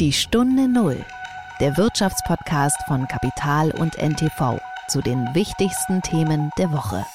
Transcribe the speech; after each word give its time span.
Die 0.00 0.12
Stunde 0.12 0.66
Null, 0.66 0.96
der 1.60 1.76
Wirtschaftspodcast 1.76 2.78
von 2.88 3.06
Kapital 3.06 3.70
und 3.70 3.96
NTV 3.96 4.58
zu 4.88 5.00
den 5.00 5.28
wichtigsten 5.34 6.02
Themen 6.02 6.50
der 6.58 6.72
Woche. 6.72 7.06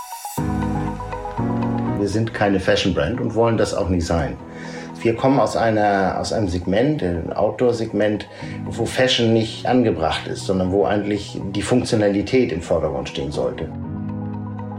Wir 2.00 2.08
sind 2.08 2.34
keine 2.34 2.62
Fashion-Brand 2.62 3.20
und 3.20 3.36
wollen 3.36 3.58
das 3.58 3.74
auch 3.74 3.90
nicht 3.90 4.06
sein. 4.06 4.38
Wir 5.02 5.14
kommen 5.14 5.42
aus, 5.42 5.58
einer, 5.58 6.18
aus 6.20 6.32
einem 6.32 6.48
Segment, 6.48 7.04
ein 7.04 7.34
Outdoor-Segment, 7.34 8.30
wo 8.66 8.86
Fashion 8.86 9.34
nicht 9.34 9.66
angebracht 9.66 10.28
ist, 10.28 10.46
sondern 10.46 10.72
wo 10.72 10.86
eigentlich 10.86 11.38
die 11.54 11.62
Funktionalität 11.62 12.54
im 12.54 12.62
Vordergrund 12.62 13.10
stehen 13.10 13.34
sollte. 13.34 13.68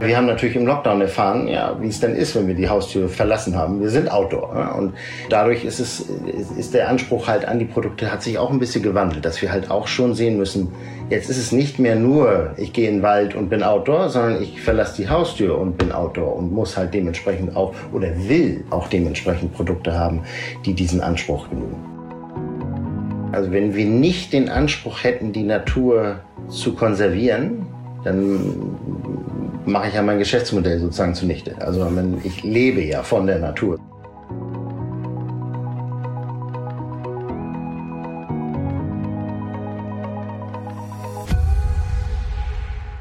Wir 0.01 0.17
haben 0.17 0.25
natürlich 0.25 0.55
im 0.55 0.65
Lockdown 0.65 0.99
erfahren, 1.01 1.47
ja, 1.47 1.77
wie 1.79 1.87
es 1.87 1.99
denn 1.99 2.15
ist, 2.15 2.35
wenn 2.35 2.47
wir 2.47 2.55
die 2.55 2.67
Haustür 2.67 3.07
verlassen 3.07 3.55
haben. 3.55 3.81
Wir 3.81 3.89
sind 3.89 4.11
Outdoor. 4.11 4.51
Ja, 4.55 4.71
und 4.71 4.95
dadurch 5.29 5.63
ist 5.63 5.79
es, 5.79 6.09
ist 6.57 6.73
der 6.73 6.89
Anspruch 6.89 7.27
halt 7.27 7.45
an 7.45 7.59
die 7.59 7.65
Produkte 7.65 8.11
hat 8.11 8.23
sich 8.23 8.39
auch 8.39 8.49
ein 8.49 8.57
bisschen 8.57 8.81
gewandelt, 8.81 9.23
dass 9.25 9.43
wir 9.43 9.51
halt 9.51 9.69
auch 9.69 9.85
schon 9.85 10.15
sehen 10.15 10.37
müssen, 10.37 10.69
jetzt 11.11 11.29
ist 11.29 11.37
es 11.37 11.51
nicht 11.51 11.77
mehr 11.77 11.95
nur, 11.95 12.55
ich 12.57 12.73
gehe 12.73 12.89
in 12.89 12.97
den 12.97 13.03
Wald 13.03 13.35
und 13.35 13.49
bin 13.49 13.61
Outdoor, 13.61 14.09
sondern 14.09 14.41
ich 14.41 14.59
verlasse 14.59 15.03
die 15.03 15.07
Haustür 15.07 15.59
und 15.59 15.77
bin 15.77 15.91
Outdoor 15.91 16.35
und 16.35 16.51
muss 16.51 16.77
halt 16.77 16.95
dementsprechend 16.95 17.55
auch 17.55 17.75
oder 17.93 18.07
will 18.27 18.63
auch 18.71 18.87
dementsprechend 18.87 19.53
Produkte 19.53 19.93
haben, 19.93 20.23
die 20.65 20.73
diesen 20.73 21.01
Anspruch 21.01 21.47
genügen. 21.49 21.77
Also 23.33 23.51
wenn 23.51 23.75
wir 23.75 23.85
nicht 23.85 24.33
den 24.33 24.49
Anspruch 24.49 25.03
hätten, 25.03 25.31
die 25.31 25.43
Natur 25.43 26.21
zu 26.49 26.73
konservieren, 26.73 27.67
dann 28.03 28.77
mache 29.65 29.89
ich 29.89 29.93
ja 29.93 30.01
mein 30.01 30.19
Geschäftsmodell 30.19 30.79
sozusagen 30.79 31.13
zunichte. 31.15 31.55
Also 31.61 31.87
ich 32.23 32.43
lebe 32.43 32.83
ja 32.83 33.03
von 33.03 33.27
der 33.27 33.39
Natur. 33.39 33.79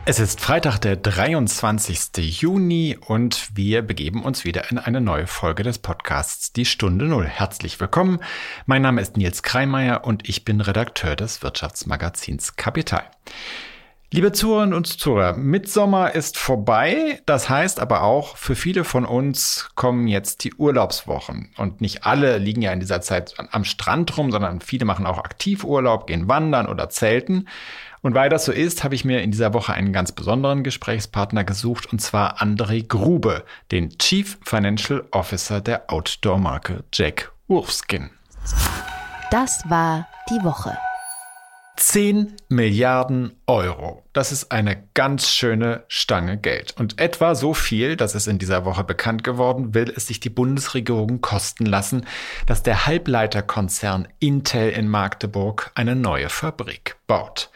Es 0.06 0.19
ist 0.19 0.41
Freitag, 0.41 0.78
der 0.78 0.97
23. 0.97 2.41
Juni 2.41 2.98
und 3.06 3.51
wir 3.55 3.83
begeben 3.83 4.25
uns 4.25 4.45
wieder 4.45 4.69
in 4.69 4.78
eine 4.78 5.01
neue 5.01 5.28
Folge 5.28 5.62
des 5.62 5.78
Podcasts 5.78 6.53
Die 6.53 6.65
Stunde 6.65 7.05
Null. 7.05 7.27
Herzlich 7.27 7.78
willkommen. 7.78 8.19
Mein 8.67 8.83
Name 8.83 9.01
ist 9.01 9.17
Nils 9.17 9.45
Kreimeier 9.45 10.05
und 10.05 10.28
ich 10.28 10.45
bin 10.45 10.61
Redakteur 10.61 11.15
des 11.15 11.45
Wirtschaftsmagazins 11.45 12.56
Kapital. 12.56 13.05
Liebe 14.12 14.33
Zuhörerinnen 14.33 14.75
und 14.75 14.89
Zuhörer, 14.89 15.34
Mitsommer 15.34 16.16
ist 16.16 16.36
vorbei. 16.36 17.22
Das 17.27 17.48
heißt 17.48 17.78
aber 17.78 18.03
auch, 18.03 18.36
für 18.36 18.56
viele 18.56 18.83
von 18.83 19.05
uns 19.05 19.70
kommen 19.77 20.08
jetzt 20.08 20.42
die 20.42 20.53
Urlaubswochen. 20.53 21.53
Und 21.56 21.80
nicht 21.80 22.05
alle 22.05 22.38
liegen 22.38 22.61
ja 22.61 22.72
in 22.72 22.81
dieser 22.81 23.03
Zeit 23.03 23.36
am 23.38 23.62
Strand 23.62 24.19
rum, 24.19 24.33
sondern 24.33 24.61
viele 24.62 24.84
machen 24.84 25.06
auch 25.06 25.19
Aktivurlaub, 25.19 26.08
gehen 26.08 26.27
wandern 26.27 26.66
oder 26.66 26.88
zelten. 26.88 27.47
Und 28.03 28.14
weil 28.14 28.31
das 28.31 28.47
so 28.47 28.50
ist, 28.50 28.83
habe 28.83 28.97
ich 28.97 29.05
mir 29.05 29.22
in 29.22 29.31
dieser 29.31 29.55
Woche 29.55 29.75
einen 29.75 29.92
ganz 29.92 30.11
besonderen 30.11 30.64
Gesprächspartner 30.64 31.44
gesucht, 31.44 31.92
und 31.92 32.00
zwar 32.00 32.42
André 32.42 32.84
Grube, 32.84 33.44
den 33.70 33.97
Chief 33.98 34.38
Financial 34.42 35.05
Officer 35.12 35.61
der 35.61 35.88
Outdoor-Marke 35.88 36.83
Jack 36.92 37.31
Wolfskin. 37.47 38.11
Das 39.31 39.62
war 39.70 40.08
die 40.28 40.42
Woche. 40.44 40.77
10 41.81 42.36
Milliarden 42.50 43.33
Euro. 43.47 44.05
Das 44.12 44.33
ist 44.33 44.53
eine 44.53 44.84
ganz 44.92 45.31
schöne 45.31 45.83
Stange 45.89 46.37
Geld. 46.37 46.75
Und 46.78 47.00
etwa 47.00 47.34
so 47.34 47.55
viel, 47.55 47.97
das 47.97 48.14
ist 48.14 48.28
in 48.28 48.39
dieser 48.39 48.67
Woche 48.67 48.84
bekannt 48.84 49.25
geworden, 49.25 49.75
will 49.75 49.91
es 49.97 50.06
sich 50.06 50.20
die 50.20 50.28
Bundesregierung 50.28 51.22
kosten 51.22 51.64
lassen, 51.64 52.05
dass 52.47 52.62
der 52.62 52.87
Halbleiterkonzern 52.87 54.09
Intel 54.19 54.69
in 54.69 54.89
Magdeburg 54.89 55.70
eine 55.75 55.97
neue 55.97 56.28
Fabrik 56.28 56.97
baut. 57.06 57.50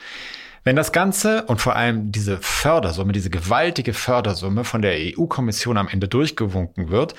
Wenn 0.65 0.75
das 0.75 0.93
Ganze 0.93 1.45
und 1.45 1.61
vor 1.61 1.77
allem 1.77 2.11
diese 2.11 2.39
Fördersumme, 2.39 3.13
diese 3.13 3.29
gewaltige 3.29 3.93
Fördersumme 3.93 4.65
von 4.65 4.81
der 4.81 4.97
EU-Kommission 4.99 5.77
am 5.77 5.89
Ende 5.89 6.09
durchgewunken 6.09 6.89
wird, 6.89 7.15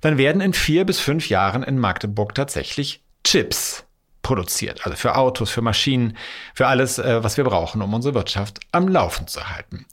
dann 0.00 0.18
werden 0.18 0.42
in 0.42 0.52
vier 0.52 0.84
bis 0.84 0.98
fünf 0.98 1.28
Jahren 1.28 1.62
in 1.62 1.78
Magdeburg 1.78 2.34
tatsächlich 2.34 3.04
Chips 3.22 3.84
produziert. 4.22 4.84
Also 4.84 4.96
für 4.96 5.16
Autos, 5.16 5.50
für 5.50 5.62
Maschinen, 5.62 6.16
für 6.54 6.66
alles, 6.66 6.98
äh, 6.98 7.22
was 7.22 7.36
wir 7.36 7.44
brauchen, 7.44 7.82
um 7.82 7.94
unsere 7.94 8.14
Wirtschaft 8.14 8.60
am 8.72 8.88
Laufen 8.88 9.26
zu 9.26 9.48
halten. 9.48 9.86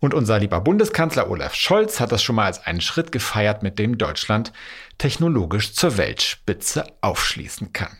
Und 0.00 0.14
unser 0.14 0.38
lieber 0.38 0.60
Bundeskanzler 0.60 1.28
Olaf 1.28 1.54
Scholz 1.54 1.98
hat 1.98 2.12
das 2.12 2.22
schon 2.22 2.36
mal 2.36 2.46
als 2.46 2.64
einen 2.64 2.80
Schritt 2.80 3.10
gefeiert, 3.10 3.62
mit 3.62 3.78
dem 3.78 3.98
Deutschland 3.98 4.52
technologisch 4.96 5.74
zur 5.74 5.96
Weltspitze 5.96 6.84
aufschließen 7.00 7.72
kann. 7.72 7.96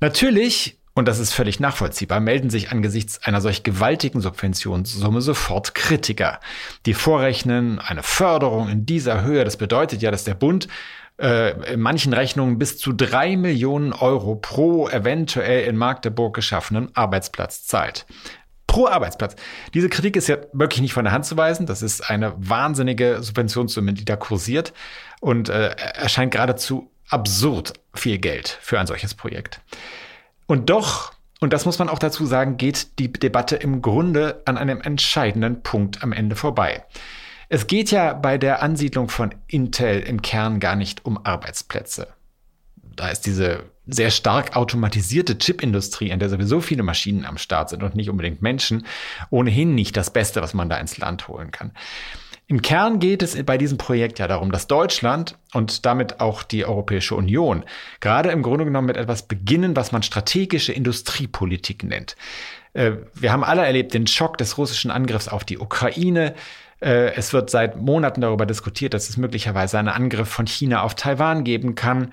Natürlich, 0.00 0.78
und 0.94 1.06
das 1.06 1.18
ist 1.18 1.34
völlig 1.34 1.60
nachvollziehbar, 1.60 2.20
melden 2.20 2.48
sich 2.48 2.70
angesichts 2.70 3.22
einer 3.22 3.42
solch 3.42 3.62
gewaltigen 3.62 4.20
Subventionssumme 4.20 5.20
sofort 5.20 5.74
Kritiker, 5.74 6.40
die 6.86 6.94
vorrechnen, 6.94 7.78
eine 7.78 8.02
Förderung 8.02 8.68
in 8.68 8.86
dieser 8.86 9.22
Höhe, 9.22 9.44
das 9.44 9.58
bedeutet 9.58 10.00
ja, 10.00 10.10
dass 10.10 10.24
der 10.24 10.34
Bund 10.34 10.66
äh, 11.20 11.72
in 11.72 11.80
manchen 11.80 12.12
Rechnungen 12.12 12.58
bis 12.58 12.78
zu 12.78 12.92
drei 12.92 13.36
Millionen 13.36 13.92
Euro 13.92 14.36
pro 14.36 14.88
eventuell 14.88 15.68
in 15.68 15.76
Magdeburg 15.76 16.34
geschaffenen 16.34 16.94
Arbeitsplatz 16.94 17.64
zahlt 17.64 18.06
pro 18.72 18.86
Arbeitsplatz. 18.86 19.36
Diese 19.74 19.90
Kritik 19.90 20.16
ist 20.16 20.28
ja 20.28 20.38
wirklich 20.54 20.80
nicht 20.80 20.94
von 20.94 21.04
der 21.04 21.12
Hand 21.12 21.26
zu 21.26 21.36
weisen. 21.36 21.66
Das 21.66 21.82
ist 21.82 22.08
eine 22.08 22.32
wahnsinnige 22.38 23.22
Subventionssumme, 23.22 23.92
die 23.92 24.06
da 24.06 24.16
kursiert 24.16 24.72
und 25.20 25.50
äh, 25.50 25.76
erscheint 25.76 26.32
geradezu 26.32 26.90
absurd 27.10 27.74
viel 27.92 28.16
Geld 28.16 28.58
für 28.62 28.80
ein 28.80 28.86
solches 28.86 29.14
Projekt. 29.14 29.60
Und 30.46 30.70
doch, 30.70 31.12
und 31.40 31.52
das 31.52 31.66
muss 31.66 31.78
man 31.78 31.90
auch 31.90 31.98
dazu 31.98 32.24
sagen, 32.24 32.56
geht 32.56 32.98
die 32.98 33.12
Debatte 33.12 33.56
im 33.56 33.82
Grunde 33.82 34.40
an 34.46 34.56
einem 34.56 34.80
entscheidenden 34.80 35.62
Punkt 35.62 36.02
am 36.02 36.12
Ende 36.12 36.34
vorbei. 36.34 36.84
Es 37.52 37.66
geht 37.66 37.90
ja 37.90 38.14
bei 38.14 38.38
der 38.38 38.62
Ansiedlung 38.62 39.10
von 39.10 39.34
Intel 39.46 40.00
im 40.00 40.22
Kern 40.22 40.58
gar 40.58 40.74
nicht 40.74 41.04
um 41.04 41.22
Arbeitsplätze. 41.22 42.08
Da 42.96 43.10
ist 43.10 43.26
diese 43.26 43.64
sehr 43.86 44.10
stark 44.10 44.56
automatisierte 44.56 45.36
Chipindustrie, 45.36 46.08
in 46.08 46.18
der 46.18 46.30
sowieso 46.30 46.62
viele 46.62 46.82
Maschinen 46.82 47.26
am 47.26 47.36
Start 47.36 47.68
sind 47.68 47.82
und 47.82 47.94
nicht 47.94 48.08
unbedingt 48.08 48.40
Menschen, 48.40 48.86
ohnehin 49.28 49.74
nicht 49.74 49.98
das 49.98 50.10
Beste, 50.10 50.40
was 50.40 50.54
man 50.54 50.70
da 50.70 50.78
ins 50.78 50.96
Land 50.96 51.28
holen 51.28 51.50
kann. 51.50 51.72
Im 52.46 52.62
Kern 52.62 53.00
geht 53.00 53.22
es 53.22 53.40
bei 53.44 53.58
diesem 53.58 53.76
Projekt 53.76 54.18
ja 54.18 54.28
darum, 54.28 54.50
dass 54.50 54.66
Deutschland 54.66 55.36
und 55.52 55.84
damit 55.84 56.20
auch 56.20 56.44
die 56.44 56.64
Europäische 56.64 57.14
Union 57.16 57.64
gerade 58.00 58.30
im 58.30 58.42
Grunde 58.42 58.64
genommen 58.64 58.86
mit 58.86 58.96
etwas 58.96 59.28
beginnen, 59.28 59.76
was 59.76 59.92
man 59.92 60.02
strategische 60.02 60.72
Industriepolitik 60.72 61.84
nennt. 61.84 62.16
Äh, 62.72 62.92
wir 63.12 63.30
haben 63.30 63.44
alle 63.44 63.66
erlebt 63.66 63.92
den 63.92 64.06
Schock 64.06 64.38
des 64.38 64.56
russischen 64.56 64.90
Angriffs 64.90 65.28
auf 65.28 65.44
die 65.44 65.58
Ukraine. 65.58 66.34
Äh, 66.82 67.14
es 67.14 67.32
wird 67.32 67.50
seit 67.50 67.76
Monaten 67.76 68.20
darüber 68.20 68.46
diskutiert, 68.46 68.94
dass 68.94 69.08
es 69.08 69.16
möglicherweise 69.16 69.78
einen 69.78 69.88
Angriff 69.88 70.28
von 70.28 70.46
China 70.46 70.82
auf 70.82 70.94
Taiwan 70.94 71.44
geben 71.44 71.74
kann. 71.74 72.12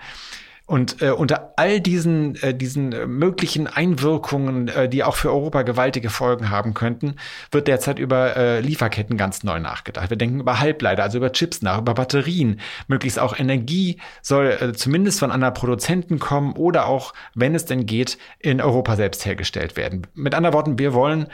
Und 0.70 1.02
äh, 1.02 1.10
unter 1.10 1.54
all 1.56 1.82
diesen, 1.82 2.36
äh, 2.44 2.54
diesen 2.54 2.94
äh, 2.94 3.08
möglichen 3.08 3.66
Einwirkungen, 3.66 4.68
äh, 4.68 4.88
die 4.88 5.04
auch 5.04 5.16
für 5.16 5.32
Europa 5.32 5.64
gewaltige 5.64 6.12
Folgen 6.12 6.52
haben 6.52 6.76
könnten, 6.76 7.16
wird 7.52 7.68
derzeit 7.68 7.98
über 7.98 8.38
äh, 8.38 8.60
Lieferketten 8.60 9.18
ganz 9.18 9.44
neu 9.44 9.60
nachgedacht. 9.60 10.12
Wir 10.12 10.18
denken 10.18 10.42
über 10.42 10.60
Halbleiter, 10.60 11.02
also 11.02 11.18
über 11.18 11.32
Chips 11.32 11.64
nach, 11.64 11.80
über 11.80 11.96
Batterien. 11.96 12.60
Möglichst 12.88 13.18
auch 13.18 13.40
Energie 13.40 13.98
soll 14.22 14.56
äh, 14.62 14.74
zumindest 14.74 15.18
von 15.18 15.32
anderen 15.32 15.56
Produzenten 15.56 16.20
kommen 16.20 16.54
oder 16.54 16.86
auch, 16.86 17.16
wenn 17.34 17.56
es 17.56 17.66
denn 17.66 17.88
geht, 17.88 18.20
in 18.38 18.62
Europa 18.62 18.96
selbst 18.96 19.26
hergestellt 19.26 19.76
werden. 19.76 20.06
Mit 20.14 20.36
anderen 20.36 20.54
Worten, 20.54 20.78
wir 20.78 20.94
wollen 20.94 21.30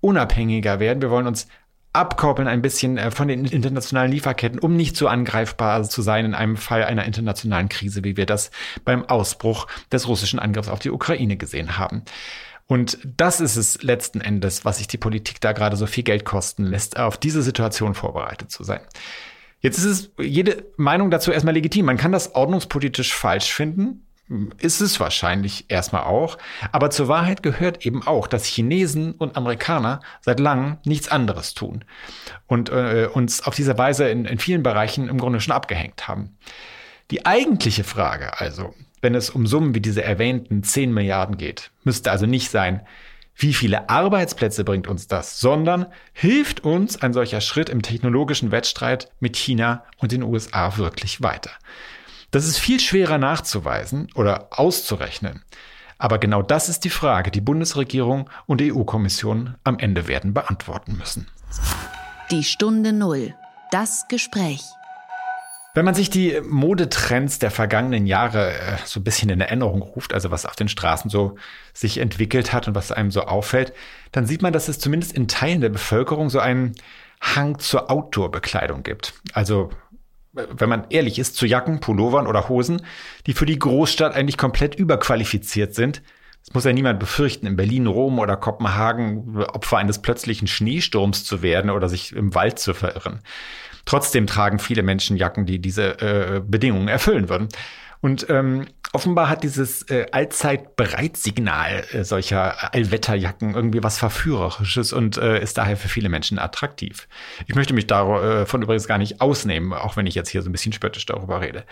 unabhängiger 0.00 0.78
werden. 0.78 1.02
Wir 1.02 1.10
wollen 1.10 1.26
uns 1.26 1.48
abkoppeln 1.96 2.48
ein 2.48 2.62
bisschen 2.62 2.98
äh, 2.98 3.10
von 3.10 3.28
den 3.28 3.44
internationalen 3.44 4.12
Lieferketten, 4.12 4.58
um 4.58 4.76
nicht 4.76 4.96
so 4.96 5.08
angreifbar 5.08 5.82
zu 5.84 6.02
sein 6.02 6.24
in 6.24 6.34
einem 6.34 6.56
Fall 6.56 6.84
einer 6.84 7.04
internationalen 7.04 7.68
Krise, 7.68 8.04
wie 8.04 8.16
wir 8.16 8.26
das 8.26 8.50
beim 8.84 9.04
Ausbruch 9.04 9.66
des 9.90 10.06
russischen 10.08 10.38
Angriffs 10.38 10.68
auf 10.68 10.78
die 10.78 10.90
Ukraine 10.90 11.36
gesehen 11.36 11.78
haben. 11.78 12.02
Und 12.66 12.98
das 13.16 13.40
ist 13.40 13.56
es 13.56 13.82
letzten 13.82 14.20
Endes, 14.20 14.64
was 14.64 14.78
sich 14.78 14.88
die 14.88 14.98
Politik 14.98 15.40
da 15.40 15.52
gerade 15.52 15.76
so 15.76 15.86
viel 15.86 16.04
Geld 16.04 16.24
kosten 16.24 16.64
lässt, 16.64 16.98
auf 16.98 17.16
diese 17.16 17.42
Situation 17.42 17.94
vorbereitet 17.94 18.50
zu 18.50 18.64
sein. 18.64 18.80
Jetzt 19.60 19.78
ist 19.78 19.84
es 19.84 20.10
jede 20.18 20.64
Meinung 20.76 21.10
dazu 21.10 21.30
erstmal 21.30 21.54
legitim. 21.54 21.86
Man 21.86 21.96
kann 21.96 22.12
das 22.12 22.34
ordnungspolitisch 22.34 23.14
falsch 23.14 23.52
finden 23.52 24.05
ist 24.58 24.80
es 24.80 24.98
wahrscheinlich 24.98 25.66
erstmal 25.68 26.02
auch. 26.02 26.38
Aber 26.72 26.90
zur 26.90 27.08
Wahrheit 27.08 27.42
gehört 27.42 27.86
eben 27.86 28.06
auch, 28.06 28.26
dass 28.26 28.44
Chinesen 28.44 29.12
und 29.12 29.36
Amerikaner 29.36 30.00
seit 30.20 30.40
langem 30.40 30.78
nichts 30.84 31.08
anderes 31.08 31.54
tun 31.54 31.84
und 32.46 32.70
äh, 32.70 33.08
uns 33.12 33.46
auf 33.46 33.54
diese 33.54 33.78
Weise 33.78 34.08
in, 34.08 34.24
in 34.24 34.38
vielen 34.38 34.62
Bereichen 34.62 35.08
im 35.08 35.18
Grunde 35.18 35.40
schon 35.40 35.54
abgehängt 35.54 36.08
haben. 36.08 36.36
Die 37.10 37.24
eigentliche 37.24 37.84
Frage 37.84 38.40
also, 38.40 38.74
wenn 39.00 39.14
es 39.14 39.30
um 39.30 39.46
Summen 39.46 39.74
wie 39.74 39.80
diese 39.80 40.02
erwähnten 40.02 40.64
10 40.64 40.92
Milliarden 40.92 41.36
geht, 41.36 41.70
müsste 41.84 42.10
also 42.10 42.26
nicht 42.26 42.50
sein, 42.50 42.80
wie 43.36 43.52
viele 43.52 43.88
Arbeitsplätze 43.90 44.64
bringt 44.64 44.88
uns 44.88 45.06
das, 45.06 45.38
sondern 45.38 45.86
hilft 46.14 46.64
uns 46.64 47.00
ein 47.02 47.12
solcher 47.12 47.42
Schritt 47.42 47.68
im 47.68 47.82
technologischen 47.82 48.50
Wettstreit 48.50 49.10
mit 49.20 49.36
China 49.36 49.84
und 49.98 50.10
den 50.10 50.22
USA 50.22 50.78
wirklich 50.78 51.22
weiter. 51.22 51.50
Das 52.36 52.44
ist 52.44 52.58
viel 52.58 52.80
schwerer 52.80 53.16
nachzuweisen 53.16 54.08
oder 54.14 54.48
auszurechnen 54.50 55.42
Aber 55.96 56.18
genau 56.18 56.42
das 56.42 56.68
ist 56.68 56.84
die 56.84 56.90
Frage, 56.90 57.30
die 57.30 57.40
Bundesregierung 57.40 58.28
und 58.44 58.60
die 58.60 58.74
EU-Kommission 58.74 59.54
am 59.64 59.78
Ende 59.78 60.06
werden 60.06 60.34
beantworten 60.34 60.98
müssen. 60.98 61.28
Die 62.30 62.44
Stunde 62.44 62.92
Null. 62.92 63.34
Das 63.70 64.04
Gespräch. 64.08 64.60
Wenn 65.72 65.86
man 65.86 65.94
sich 65.94 66.10
die 66.10 66.38
Modetrends 66.46 67.38
der 67.38 67.50
vergangenen 67.50 68.04
Jahre 68.04 68.50
äh, 68.50 68.76
so 68.84 69.00
ein 69.00 69.04
bisschen 69.04 69.30
in 69.30 69.40
Erinnerung 69.40 69.80
ruft, 69.80 70.12
also 70.12 70.30
was 70.30 70.44
auf 70.44 70.56
den 70.56 70.68
Straßen 70.68 71.08
so 71.08 71.36
sich 71.72 71.96
entwickelt 71.96 72.52
hat 72.52 72.68
und 72.68 72.74
was 72.74 72.92
einem 72.92 73.10
so 73.10 73.22
auffällt, 73.22 73.72
dann 74.12 74.26
sieht 74.26 74.42
man, 74.42 74.52
dass 74.52 74.68
es 74.68 74.78
zumindest 74.78 75.14
in 75.14 75.26
Teilen 75.26 75.62
der 75.62 75.70
Bevölkerung 75.70 76.28
so 76.28 76.40
einen 76.40 76.74
Hang 77.22 77.58
zur 77.58 77.90
Outdoor-Bekleidung 77.90 78.82
gibt. 78.82 79.14
Also 79.32 79.70
wenn 80.36 80.68
man 80.68 80.86
ehrlich 80.90 81.18
ist, 81.18 81.36
zu 81.36 81.46
Jacken, 81.46 81.80
Pullovern 81.80 82.26
oder 82.26 82.48
Hosen, 82.48 82.82
die 83.26 83.32
für 83.32 83.46
die 83.46 83.58
Großstadt 83.58 84.14
eigentlich 84.14 84.36
komplett 84.36 84.74
überqualifiziert 84.74 85.74
sind. 85.74 86.02
Es 86.46 86.54
muss 86.54 86.64
ja 86.64 86.72
niemand 86.72 87.00
befürchten, 87.00 87.46
in 87.46 87.56
Berlin, 87.56 87.86
Rom 87.86 88.20
oder 88.20 88.36
Kopenhagen 88.36 89.42
Opfer 89.42 89.78
eines 89.78 90.00
plötzlichen 90.00 90.46
Schneesturms 90.46 91.24
zu 91.24 91.42
werden 91.42 91.70
oder 91.70 91.88
sich 91.88 92.12
im 92.14 92.34
Wald 92.34 92.60
zu 92.60 92.72
verirren. 92.72 93.20
Trotzdem 93.84 94.26
tragen 94.26 94.58
viele 94.58 94.82
Menschen 94.82 95.16
Jacken, 95.16 95.46
die 95.46 95.60
diese 95.60 96.00
äh, 96.00 96.40
Bedingungen 96.44 96.88
erfüllen 96.88 97.28
würden. 97.28 97.48
Und 98.00 98.26
ähm, 98.28 98.66
offenbar 98.92 99.28
hat 99.28 99.42
dieses 99.42 99.82
äh, 99.90 100.06
Allzeit-Bereitsignal 100.10 101.84
äh, 101.92 102.04
solcher 102.04 102.74
Allwetterjacken 102.74 103.54
irgendwie 103.54 103.82
was 103.82 103.98
Verführerisches 103.98 104.92
und 104.92 105.16
äh, 105.16 105.42
ist 105.42 105.58
daher 105.58 105.76
für 105.76 105.88
viele 105.88 106.08
Menschen 106.08 106.38
attraktiv. 106.38 107.08
Ich 107.46 107.54
möchte 107.54 107.74
mich 107.74 107.86
davon 107.86 108.62
übrigens 108.62 108.88
gar 108.88 108.98
nicht 108.98 109.20
ausnehmen, 109.20 109.72
auch 109.72 109.96
wenn 109.96 110.06
ich 110.06 110.14
jetzt 110.14 110.28
hier 110.28 110.42
so 110.42 110.48
ein 110.48 110.52
bisschen 110.52 110.72
spöttisch 110.72 111.06
darüber 111.06 111.40
rede. 111.40 111.64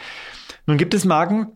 Nun 0.67 0.79
gibt 0.79 0.95
es 0.95 1.05
Marken, 1.05 1.49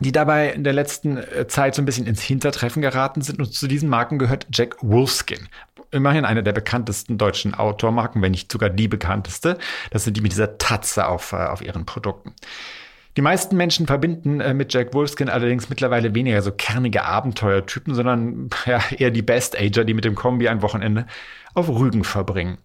die 0.00 0.12
dabei 0.12 0.50
in 0.50 0.64
der 0.64 0.72
letzten 0.72 1.16
äh, 1.18 1.46
Zeit 1.48 1.74
so 1.74 1.82
ein 1.82 1.86
bisschen 1.86 2.06
ins 2.06 2.22
Hintertreffen 2.22 2.82
geraten 2.82 3.22
sind. 3.22 3.38
Und 3.38 3.52
zu 3.52 3.66
diesen 3.66 3.88
Marken 3.88 4.18
gehört 4.18 4.46
Jack 4.52 4.76
Wolfskin 4.80 5.48
immerhin 5.90 6.24
eine 6.24 6.42
der 6.42 6.52
bekanntesten 6.52 7.18
deutschen 7.18 7.54
Outdoor-Marken, 7.54 8.20
wenn 8.22 8.32
nicht 8.32 8.52
sogar 8.52 8.70
die 8.70 8.88
bekannteste. 8.88 9.58
Das 9.90 10.04
sind 10.04 10.16
die 10.16 10.20
mit 10.20 10.32
dieser 10.32 10.58
Tatze 10.58 11.06
auf, 11.06 11.32
äh, 11.32 11.36
auf 11.36 11.62
ihren 11.62 11.86
Produkten. 11.86 12.34
Die 13.18 13.22
meisten 13.22 13.56
Menschen 13.56 13.88
verbinden 13.88 14.40
äh, 14.40 14.54
mit 14.54 14.72
Jack 14.72 14.94
Wolfskin 14.94 15.28
allerdings 15.28 15.68
mittlerweile 15.68 16.14
weniger 16.14 16.40
so 16.40 16.52
kernige 16.52 17.04
Abenteuertypen, 17.04 17.92
sondern 17.92 18.48
ja, 18.64 18.80
eher 18.96 19.10
die 19.10 19.22
Best-Ager, 19.22 19.84
die 19.84 19.92
mit 19.92 20.04
dem 20.04 20.14
Kombi 20.14 20.46
ein 20.46 20.62
Wochenende 20.62 21.04
auf 21.52 21.68
Rügen 21.68 22.04
verbringen. 22.04 22.58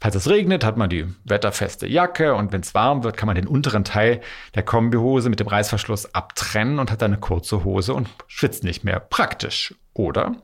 Falls 0.00 0.14
es 0.14 0.30
regnet, 0.30 0.64
hat 0.64 0.78
man 0.78 0.88
die 0.88 1.08
wetterfeste 1.24 1.86
Jacke 1.86 2.34
und 2.34 2.52
wenn 2.52 2.62
es 2.62 2.72
warm 2.72 3.04
wird, 3.04 3.18
kann 3.18 3.26
man 3.26 3.36
den 3.36 3.46
unteren 3.46 3.84
Teil 3.84 4.22
der 4.54 4.62
Kombihose 4.62 5.28
mit 5.28 5.40
dem 5.40 5.48
Reißverschluss 5.48 6.14
abtrennen 6.14 6.78
und 6.78 6.90
hat 6.90 7.02
dann 7.02 7.12
eine 7.12 7.20
kurze 7.20 7.62
Hose 7.62 7.92
und 7.92 8.08
schwitzt 8.28 8.64
nicht 8.64 8.84
mehr. 8.84 8.98
Praktisch, 8.98 9.74
oder? 9.92 10.36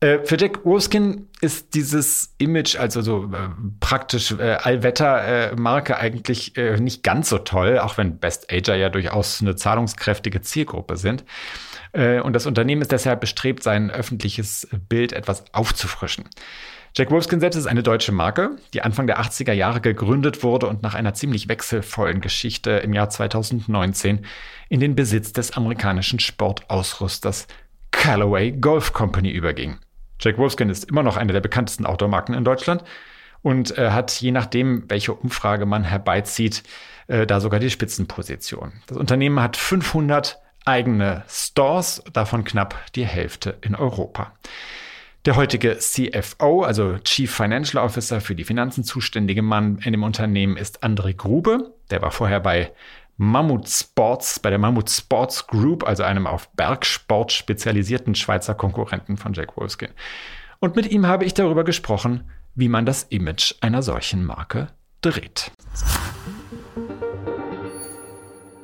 Äh, 0.00 0.20
für 0.24 0.38
Jack 0.38 0.64
Wolfskin 0.64 1.28
ist 1.42 1.74
dieses 1.74 2.34
Image, 2.38 2.76
also 2.76 3.02
so 3.02 3.24
äh, 3.24 3.50
praktisch 3.80 4.32
äh, 4.32 4.56
Allwetter-Marke, 4.62 5.98
eigentlich 5.98 6.56
äh, 6.56 6.80
nicht 6.80 7.02
ganz 7.02 7.28
so 7.28 7.38
toll, 7.38 7.78
auch 7.78 7.98
wenn 7.98 8.18
Best 8.18 8.50
Ager 8.50 8.74
ja 8.76 8.88
durchaus 8.88 9.42
eine 9.42 9.56
zahlungskräftige 9.56 10.40
Zielgruppe 10.40 10.96
sind. 10.96 11.24
Äh, 11.92 12.20
und 12.20 12.32
das 12.34 12.46
Unternehmen 12.46 12.80
ist 12.80 12.92
deshalb 12.92 13.20
bestrebt, 13.20 13.62
sein 13.62 13.90
öffentliches 13.90 14.68
Bild 14.88 15.12
etwas 15.12 15.44
aufzufrischen. 15.52 16.24
Jack 16.96 17.10
Wolfskin 17.10 17.38
selbst 17.38 17.56
ist 17.56 17.66
eine 17.66 17.84
deutsche 17.84 18.10
Marke, 18.10 18.56
die 18.74 18.82
Anfang 18.82 19.06
der 19.06 19.20
80er 19.20 19.52
Jahre 19.52 19.80
gegründet 19.80 20.42
wurde 20.42 20.66
und 20.66 20.82
nach 20.82 20.94
einer 20.94 21.14
ziemlich 21.14 21.48
wechselvollen 21.48 22.20
Geschichte 22.20 22.70
im 22.70 22.94
Jahr 22.94 23.10
2019 23.10 24.24
in 24.70 24.80
den 24.80 24.96
Besitz 24.96 25.32
des 25.32 25.56
amerikanischen 25.56 26.18
Sportausrüsters 26.18 27.46
Callaway 27.92 28.50
Golf 28.50 28.92
Company 28.92 29.30
überging. 29.30 29.78
Jack 30.20 30.38
Wolfskin 30.38 30.70
ist 30.70 30.90
immer 30.90 31.02
noch 31.02 31.16
eine 31.16 31.32
der 31.32 31.40
bekanntesten 31.40 31.86
Outdoor-Marken 31.86 32.34
in 32.34 32.44
Deutschland 32.44 32.84
und 33.42 33.76
äh, 33.78 33.90
hat 33.90 34.20
je 34.20 34.32
nachdem, 34.32 34.84
welche 34.88 35.14
Umfrage 35.14 35.66
man 35.66 35.84
herbeizieht, 35.84 36.62
äh, 37.06 37.26
da 37.26 37.40
sogar 37.40 37.60
die 37.60 37.70
Spitzenposition. 37.70 38.72
Das 38.86 38.96
Unternehmen 38.98 39.40
hat 39.40 39.56
500 39.56 40.38
eigene 40.64 41.24
Stores, 41.28 42.02
davon 42.12 42.44
knapp 42.44 42.74
die 42.94 43.06
Hälfte 43.06 43.56
in 43.62 43.74
Europa. 43.74 44.32
Der 45.26 45.36
heutige 45.36 45.76
CFO, 45.76 46.62
also 46.62 46.96
Chief 46.98 47.30
Financial 47.30 47.84
Officer 47.84 48.22
für 48.22 48.34
die 48.34 48.44
Finanzen 48.44 48.84
zuständige 48.84 49.42
Mann 49.42 49.78
in 49.84 49.92
dem 49.92 50.02
Unternehmen 50.02 50.56
ist 50.56 50.82
André 50.82 51.14
Grube. 51.14 51.74
Der 51.90 52.00
war 52.00 52.10
vorher 52.10 52.40
bei 52.40 52.72
Mammut 53.22 53.68
Sports, 53.68 54.40
bei 54.40 54.48
der 54.48 54.58
Mammut 54.58 54.88
Sports 54.88 55.46
Group, 55.46 55.86
also 55.86 56.02
einem 56.04 56.26
auf 56.26 56.48
Bergsport 56.52 57.32
spezialisierten 57.32 58.14
Schweizer 58.14 58.54
Konkurrenten 58.54 59.18
von 59.18 59.34
Jack 59.34 59.58
Wolfskin. 59.58 59.90
Und 60.58 60.74
mit 60.74 60.90
ihm 60.90 61.06
habe 61.06 61.26
ich 61.26 61.34
darüber 61.34 61.62
gesprochen, 61.62 62.30
wie 62.54 62.70
man 62.70 62.86
das 62.86 63.02
Image 63.02 63.56
einer 63.60 63.82
solchen 63.82 64.24
Marke 64.24 64.68
dreht. 65.02 65.52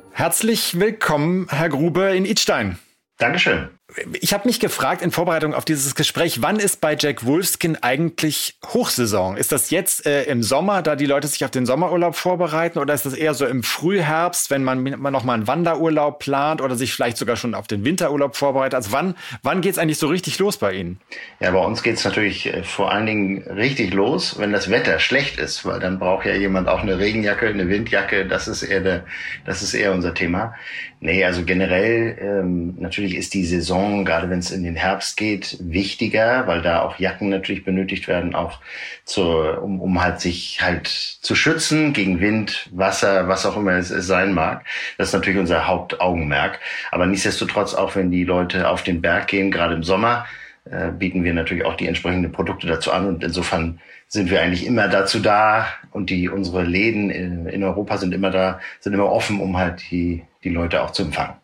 Herzlich 0.09 0.79
willkommen, 0.79 1.45
Herr 1.51 1.69
Grube 1.69 2.15
in 2.15 2.25
Idstein. 2.25 2.79
Dankeschön. 3.19 3.76
Ich 4.19 4.33
habe 4.33 4.45
mich 4.45 4.59
gefragt 4.59 5.01
in 5.01 5.11
Vorbereitung 5.11 5.53
auf 5.53 5.63
dieses 5.63 5.95
Gespräch, 5.95 6.41
wann 6.41 6.59
ist 6.59 6.81
bei 6.81 6.97
Jack 6.99 7.25
Wolfskin 7.25 7.77
eigentlich 7.81 8.57
Hochsaison? 8.65 9.37
Ist 9.37 9.53
das 9.53 9.69
jetzt 9.69 10.05
äh, 10.05 10.23
im 10.23 10.43
Sommer, 10.43 10.81
da 10.81 10.97
die 10.97 11.05
Leute 11.05 11.29
sich 11.29 11.45
auf 11.45 11.51
den 11.51 11.65
Sommerurlaub 11.65 12.13
vorbereiten, 12.13 12.79
oder 12.79 12.93
ist 12.93 13.05
das 13.05 13.13
eher 13.13 13.33
so 13.33 13.45
im 13.45 13.63
Frühherbst, 13.63 14.51
wenn 14.51 14.65
man, 14.65 14.83
man 14.83 15.13
noch 15.13 15.23
mal 15.23 15.35
einen 15.35 15.47
Wanderurlaub 15.47 16.19
plant 16.19 16.61
oder 16.61 16.75
sich 16.75 16.93
vielleicht 16.93 17.15
sogar 17.15 17.37
schon 17.37 17.55
auf 17.55 17.67
den 17.67 17.85
Winterurlaub 17.85 18.35
vorbereitet? 18.35 18.75
Also 18.75 18.91
wann, 18.91 19.15
wann 19.41 19.61
geht 19.61 19.71
es 19.71 19.77
eigentlich 19.77 19.99
so 19.99 20.07
richtig 20.07 20.37
los 20.37 20.57
bei 20.57 20.73
Ihnen? 20.73 20.99
Ja, 21.39 21.51
bei 21.51 21.59
uns 21.59 21.81
geht 21.81 21.95
es 21.95 22.03
natürlich 22.03 22.45
äh, 22.53 22.63
vor 22.63 22.91
allen 22.91 23.05
Dingen 23.05 23.43
richtig 23.43 23.93
los, 23.93 24.37
wenn 24.37 24.51
das 24.51 24.69
Wetter 24.69 24.99
schlecht 24.99 25.39
ist, 25.39 25.65
weil 25.65 25.79
dann 25.79 25.97
braucht 25.97 26.25
ja 26.25 26.33
jemand 26.33 26.67
auch 26.67 26.81
eine 26.81 26.99
Regenjacke, 26.99 27.47
eine 27.47 27.69
Windjacke. 27.69 28.27
Das 28.27 28.49
ist 28.49 28.63
eher, 28.63 28.81
der, 28.81 29.05
das 29.45 29.61
ist 29.61 29.73
eher 29.73 29.93
unser 29.93 30.13
Thema. 30.13 30.55
Nee, 30.99 31.23
also 31.23 31.45
generell 31.45 32.17
ähm, 32.19 32.75
natürlich 32.79 33.15
ist 33.15 33.35
die 33.35 33.45
Saison, 33.45 34.03
gerade 34.03 34.31
wenn 34.31 34.39
es 34.39 34.49
in 34.49 34.63
den 34.63 34.75
Herbst 34.75 35.15
geht, 35.15 35.57
wichtiger, 35.59 36.47
weil 36.47 36.63
da 36.63 36.81
auch 36.81 36.97
Jacken 36.97 37.29
natürlich 37.29 37.63
benötigt 37.63 38.07
werden, 38.07 38.33
auch 38.33 38.59
zur, 39.05 39.61
um, 39.61 39.79
um 39.79 40.01
halt 40.01 40.19
sich 40.21 40.59
halt 40.63 40.87
zu 40.87 41.35
schützen 41.35 41.93
gegen 41.93 42.19
Wind, 42.19 42.67
Wasser, 42.71 43.27
was 43.27 43.45
auch 43.45 43.55
immer 43.57 43.73
es, 43.73 43.91
es 43.91 44.07
sein 44.07 44.33
mag. 44.33 44.65
Das 44.97 45.09
ist 45.09 45.13
natürlich 45.13 45.39
unser 45.39 45.67
Hauptaugenmerk. 45.67 46.59
Aber 46.91 47.05
nichtsdestotrotz, 47.05 47.75
auch 47.75 47.95
wenn 47.95 48.09
die 48.09 48.23
Leute 48.23 48.67
auf 48.67 48.81
den 48.81 48.99
Berg 48.99 49.27
gehen, 49.27 49.51
gerade 49.51 49.75
im 49.75 49.83
Sommer, 49.83 50.25
äh, 50.65 50.89
bieten 50.89 51.23
wir 51.23 51.33
natürlich 51.33 51.65
auch 51.65 51.75
die 51.75 51.87
entsprechenden 51.87 52.31
Produkte 52.31 52.65
dazu 52.65 52.91
an. 52.91 53.05
Und 53.05 53.23
insofern 53.23 53.79
sind 54.07 54.31
wir 54.31 54.41
eigentlich 54.41 54.65
immer 54.65 54.87
dazu 54.87 55.19
da 55.19 55.67
und 55.91 56.09
die 56.09 56.29
unsere 56.29 56.63
Läden 56.63 57.09
in, 57.11 57.45
in 57.45 57.63
Europa 57.63 57.97
sind 57.97 58.13
immer 58.13 58.31
da, 58.31 58.59
sind 58.79 58.93
immer 58.93 59.11
offen, 59.11 59.39
um 59.39 59.57
halt 59.57 59.91
die 59.91 60.23
die 60.47 60.53
Leute 60.53 60.81
auch 60.81 60.91
zu 60.91 61.03
empfangen. 61.03 61.35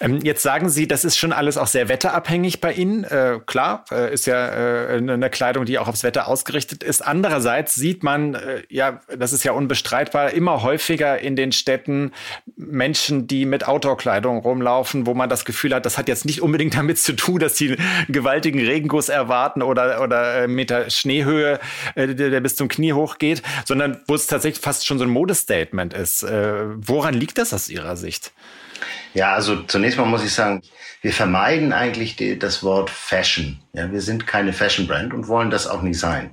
Ähm, 0.00 0.20
jetzt 0.22 0.42
sagen 0.42 0.68
Sie, 0.68 0.88
das 0.88 1.04
ist 1.04 1.18
schon 1.18 1.32
alles 1.32 1.56
auch 1.56 1.66
sehr 1.66 1.88
wetterabhängig 1.88 2.60
bei 2.60 2.72
Ihnen. 2.72 3.04
Äh, 3.04 3.40
klar, 3.46 3.84
äh, 3.90 4.12
ist 4.12 4.26
ja 4.26 4.48
äh, 4.48 4.96
eine 4.96 5.30
Kleidung, 5.30 5.64
die 5.64 5.78
auch 5.78 5.88
aufs 5.88 6.02
Wetter 6.02 6.28
ausgerichtet 6.28 6.82
ist. 6.82 7.04
Andererseits 7.04 7.74
sieht 7.74 8.02
man, 8.02 8.34
äh, 8.34 8.62
ja, 8.68 9.00
das 9.16 9.32
ist 9.32 9.44
ja 9.44 9.52
unbestreitbar, 9.52 10.30
immer 10.30 10.62
häufiger 10.62 11.18
in 11.20 11.36
den 11.36 11.52
Städten 11.52 12.12
Menschen, 12.56 13.26
die 13.26 13.46
mit 13.46 13.66
Outdoor-Kleidung 13.66 14.38
rumlaufen, 14.38 15.06
wo 15.06 15.14
man 15.14 15.28
das 15.28 15.44
Gefühl 15.44 15.74
hat, 15.74 15.86
das 15.86 15.98
hat 15.98 16.08
jetzt 16.08 16.24
nicht 16.24 16.42
unbedingt 16.42 16.74
damit 16.76 16.98
zu 16.98 17.14
tun, 17.14 17.38
dass 17.38 17.56
sie 17.56 17.76
einen 17.76 18.06
gewaltigen 18.08 18.60
Regenguss 18.60 19.08
erwarten 19.08 19.62
oder, 19.62 20.02
oder 20.02 20.42
äh, 20.42 20.48
Meter 20.48 20.90
Schneehöhe, 20.90 21.60
äh, 21.94 22.14
der, 22.14 22.30
der 22.30 22.40
bis 22.40 22.56
zum 22.56 22.68
Knie 22.68 22.92
hochgeht, 22.92 23.42
sondern 23.64 24.00
wo 24.06 24.14
es 24.14 24.26
tatsächlich 24.26 24.62
fast 24.62 24.86
schon 24.86 24.98
so 24.98 25.04
ein 25.04 25.10
Modestatement 25.10 25.94
ist. 25.94 26.24
woran 26.24 27.14
liegt 27.14 27.38
das 27.38 27.52
aus 27.52 27.68
Ihrer 27.68 27.96
Sicht? 27.96 28.32
Ja, 29.14 29.32
also 29.34 29.62
zunächst 29.62 29.96
mal 29.96 30.06
muss 30.06 30.24
ich 30.24 30.32
sagen, 30.32 30.62
wir 31.00 31.12
vermeiden 31.12 31.72
eigentlich 31.72 32.16
die, 32.16 32.38
das 32.38 32.62
Wort 32.62 32.90
Fashion. 32.90 33.60
Ja, 33.72 33.90
wir 33.90 34.00
sind 34.00 34.26
keine 34.26 34.52
Fashion 34.52 34.86
Brand 34.86 35.14
und 35.14 35.28
wollen 35.28 35.50
das 35.50 35.66
auch 35.66 35.82
nicht 35.82 35.98
sein. 35.98 36.30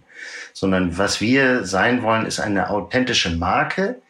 Sondern 0.53 0.97
was 0.97 1.21
wir 1.21 1.63
sein 1.63 2.01
wollen, 2.01 2.25
ist 2.25 2.39
eine 2.39 2.69
authentische 2.69 3.29
Marke, 3.29 4.01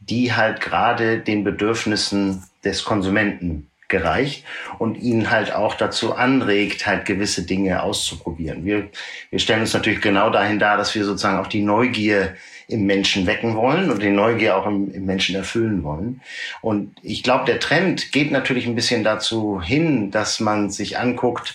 die 0.00 0.32
halt 0.34 0.60
gerade 0.60 1.20
den 1.20 1.44
Bedürfnissen 1.44 2.42
des 2.64 2.84
Konsumenten 2.84 3.70
gereicht 3.88 4.44
und 4.78 4.96
ihn 4.96 5.30
halt 5.30 5.52
auch 5.52 5.74
dazu 5.74 6.14
anregt, 6.14 6.86
halt 6.86 7.04
gewisse 7.04 7.44
Dinge 7.44 7.82
auszuprobieren. 7.82 8.64
Wir, 8.64 8.88
wir 9.30 9.38
stellen 9.38 9.60
uns 9.60 9.74
natürlich 9.74 10.00
genau 10.00 10.30
dahin 10.30 10.58
dar, 10.58 10.76
dass 10.76 10.94
wir 10.94 11.04
sozusagen 11.04 11.38
auch 11.38 11.46
die 11.46 11.62
Neugier 11.62 12.34
im 12.68 12.84
Menschen 12.84 13.26
wecken 13.26 13.54
wollen 13.54 13.90
und 13.90 14.02
die 14.02 14.10
Neugier 14.10 14.56
auch 14.56 14.66
im, 14.66 14.92
im 14.92 15.04
Menschen 15.04 15.36
erfüllen 15.36 15.84
wollen. 15.84 16.20
Und 16.62 16.96
ich 17.02 17.22
glaube, 17.22 17.44
der 17.44 17.60
Trend 17.60 18.12
geht 18.12 18.32
natürlich 18.32 18.66
ein 18.66 18.74
bisschen 18.74 19.04
dazu 19.04 19.60
hin, 19.62 20.10
dass 20.10 20.40
man 20.40 20.70
sich 20.70 20.98
anguckt, 20.98 21.54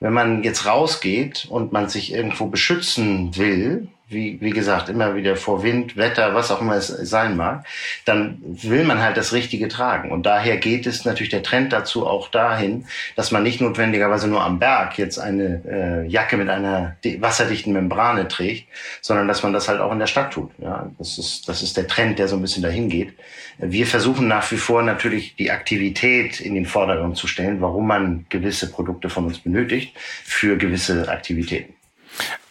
wenn 0.00 0.12
man 0.12 0.42
jetzt 0.42 0.66
rausgeht 0.66 1.46
und 1.48 1.72
man 1.72 1.88
sich 1.88 2.12
irgendwo 2.12 2.46
beschützen 2.46 3.36
will, 3.36 3.88
wie, 4.10 4.40
wie 4.40 4.50
gesagt, 4.50 4.88
immer 4.88 5.14
wieder 5.14 5.36
vor 5.36 5.62
Wind, 5.62 5.96
Wetter, 5.96 6.34
was 6.34 6.50
auch 6.50 6.60
immer 6.60 6.74
es 6.74 6.88
sein 6.88 7.36
mag, 7.36 7.64
dann 8.04 8.38
will 8.42 8.84
man 8.84 9.00
halt 9.00 9.16
das 9.16 9.32
Richtige 9.32 9.68
tragen. 9.68 10.10
Und 10.10 10.26
daher 10.26 10.56
geht 10.56 10.86
es 10.86 11.04
natürlich 11.04 11.30
der 11.30 11.44
Trend 11.44 11.72
dazu 11.72 12.06
auch 12.06 12.28
dahin, 12.28 12.86
dass 13.14 13.30
man 13.30 13.44
nicht 13.44 13.60
notwendigerweise 13.60 14.28
nur 14.28 14.42
am 14.42 14.58
Berg 14.58 14.98
jetzt 14.98 15.18
eine 15.18 15.62
äh, 15.64 16.08
Jacke 16.08 16.36
mit 16.36 16.48
einer 16.48 16.96
wasserdichten 17.18 17.72
Membrane 17.72 18.26
trägt, 18.26 18.66
sondern 19.00 19.28
dass 19.28 19.42
man 19.44 19.52
das 19.52 19.68
halt 19.68 19.80
auch 19.80 19.92
in 19.92 20.00
der 20.00 20.08
Stadt 20.08 20.32
tut. 20.32 20.50
Ja, 20.58 20.90
das 20.98 21.16
ist, 21.18 21.48
das 21.48 21.62
ist 21.62 21.76
der 21.76 21.86
Trend, 21.86 22.18
der 22.18 22.26
so 22.26 22.36
ein 22.36 22.42
bisschen 22.42 22.62
dahin 22.64 22.88
geht. 22.88 23.14
Wir 23.58 23.86
versuchen 23.86 24.26
nach 24.26 24.50
wie 24.50 24.56
vor 24.56 24.82
natürlich 24.82 25.36
die 25.36 25.50
Aktivität 25.50 26.40
in 26.40 26.54
den 26.54 26.66
Vordergrund 26.66 27.16
zu 27.16 27.28
stellen, 27.28 27.60
warum 27.60 27.86
man 27.86 28.26
gewisse 28.28 28.70
Produkte 28.70 29.08
von 29.08 29.26
uns 29.26 29.38
benötigt 29.38 29.96
für 30.24 30.56
gewisse 30.56 31.08
Aktivitäten. 31.08 31.79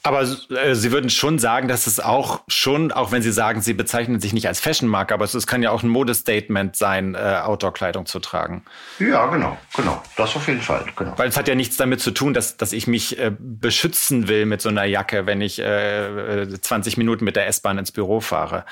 Aber 0.04 0.22
äh, 0.22 0.76
Sie 0.76 0.92
würden 0.92 1.10
schon 1.10 1.40
sagen, 1.40 1.68
dass 1.68 1.88
es 1.88 2.00
auch 2.00 2.42
schon, 2.48 2.92
auch 2.92 3.12
wenn 3.12 3.22
Sie 3.22 3.32
sagen, 3.32 3.62
Sie 3.62 3.74
bezeichnen 3.74 4.20
sich 4.20 4.34
nicht 4.34 4.48
als 4.48 4.60
Fashion-Marke, 4.60 5.14
aber 5.14 5.26
es, 5.26 5.34
es, 5.34 5.48
kann 5.48 5.62
ja 5.64 5.72
auch 5.72 5.84
ein 5.84 5.90
Modestatement 5.90 6.76
sein, 6.76 7.16
äh, 7.16 7.42
Outdoor-Kleidung 7.44 8.06
zu 8.06 8.20
tragen. 8.20 8.64
Ja, 9.00 9.28
genau, 9.28 9.58
genau. 9.76 10.02
Das 10.16 10.36
auf 10.36 10.48
jeden 10.48 10.62
Fall, 10.62 10.86
genau. 10.96 11.14
Weil 11.18 11.30
es 11.30 11.38
hat 11.38 11.48
ja 11.48 11.56
nichts 11.56 11.78
damit 11.78 12.02
zu 12.02 12.12
tun, 12.12 12.34
dass, 12.34 12.58
dass 12.58 12.72
ich 12.72 12.88
mich 12.88 13.20
äh, 13.20 13.32
beschützen 13.38 14.28
will 14.28 14.46
mit 14.46 14.62
so 14.62 14.70
einer 14.70 14.86
Jacke, 14.86 15.26
wenn 15.26 15.42
ich 15.42 15.60
äh, 15.60 16.48
20 16.60 16.98
Minuten 16.98 17.26
mit 17.26 17.36
der 17.36 17.48
S-Bahn 17.48 17.78
ins 17.78 17.92
Büro 17.92 18.22
fahre. 18.22 18.66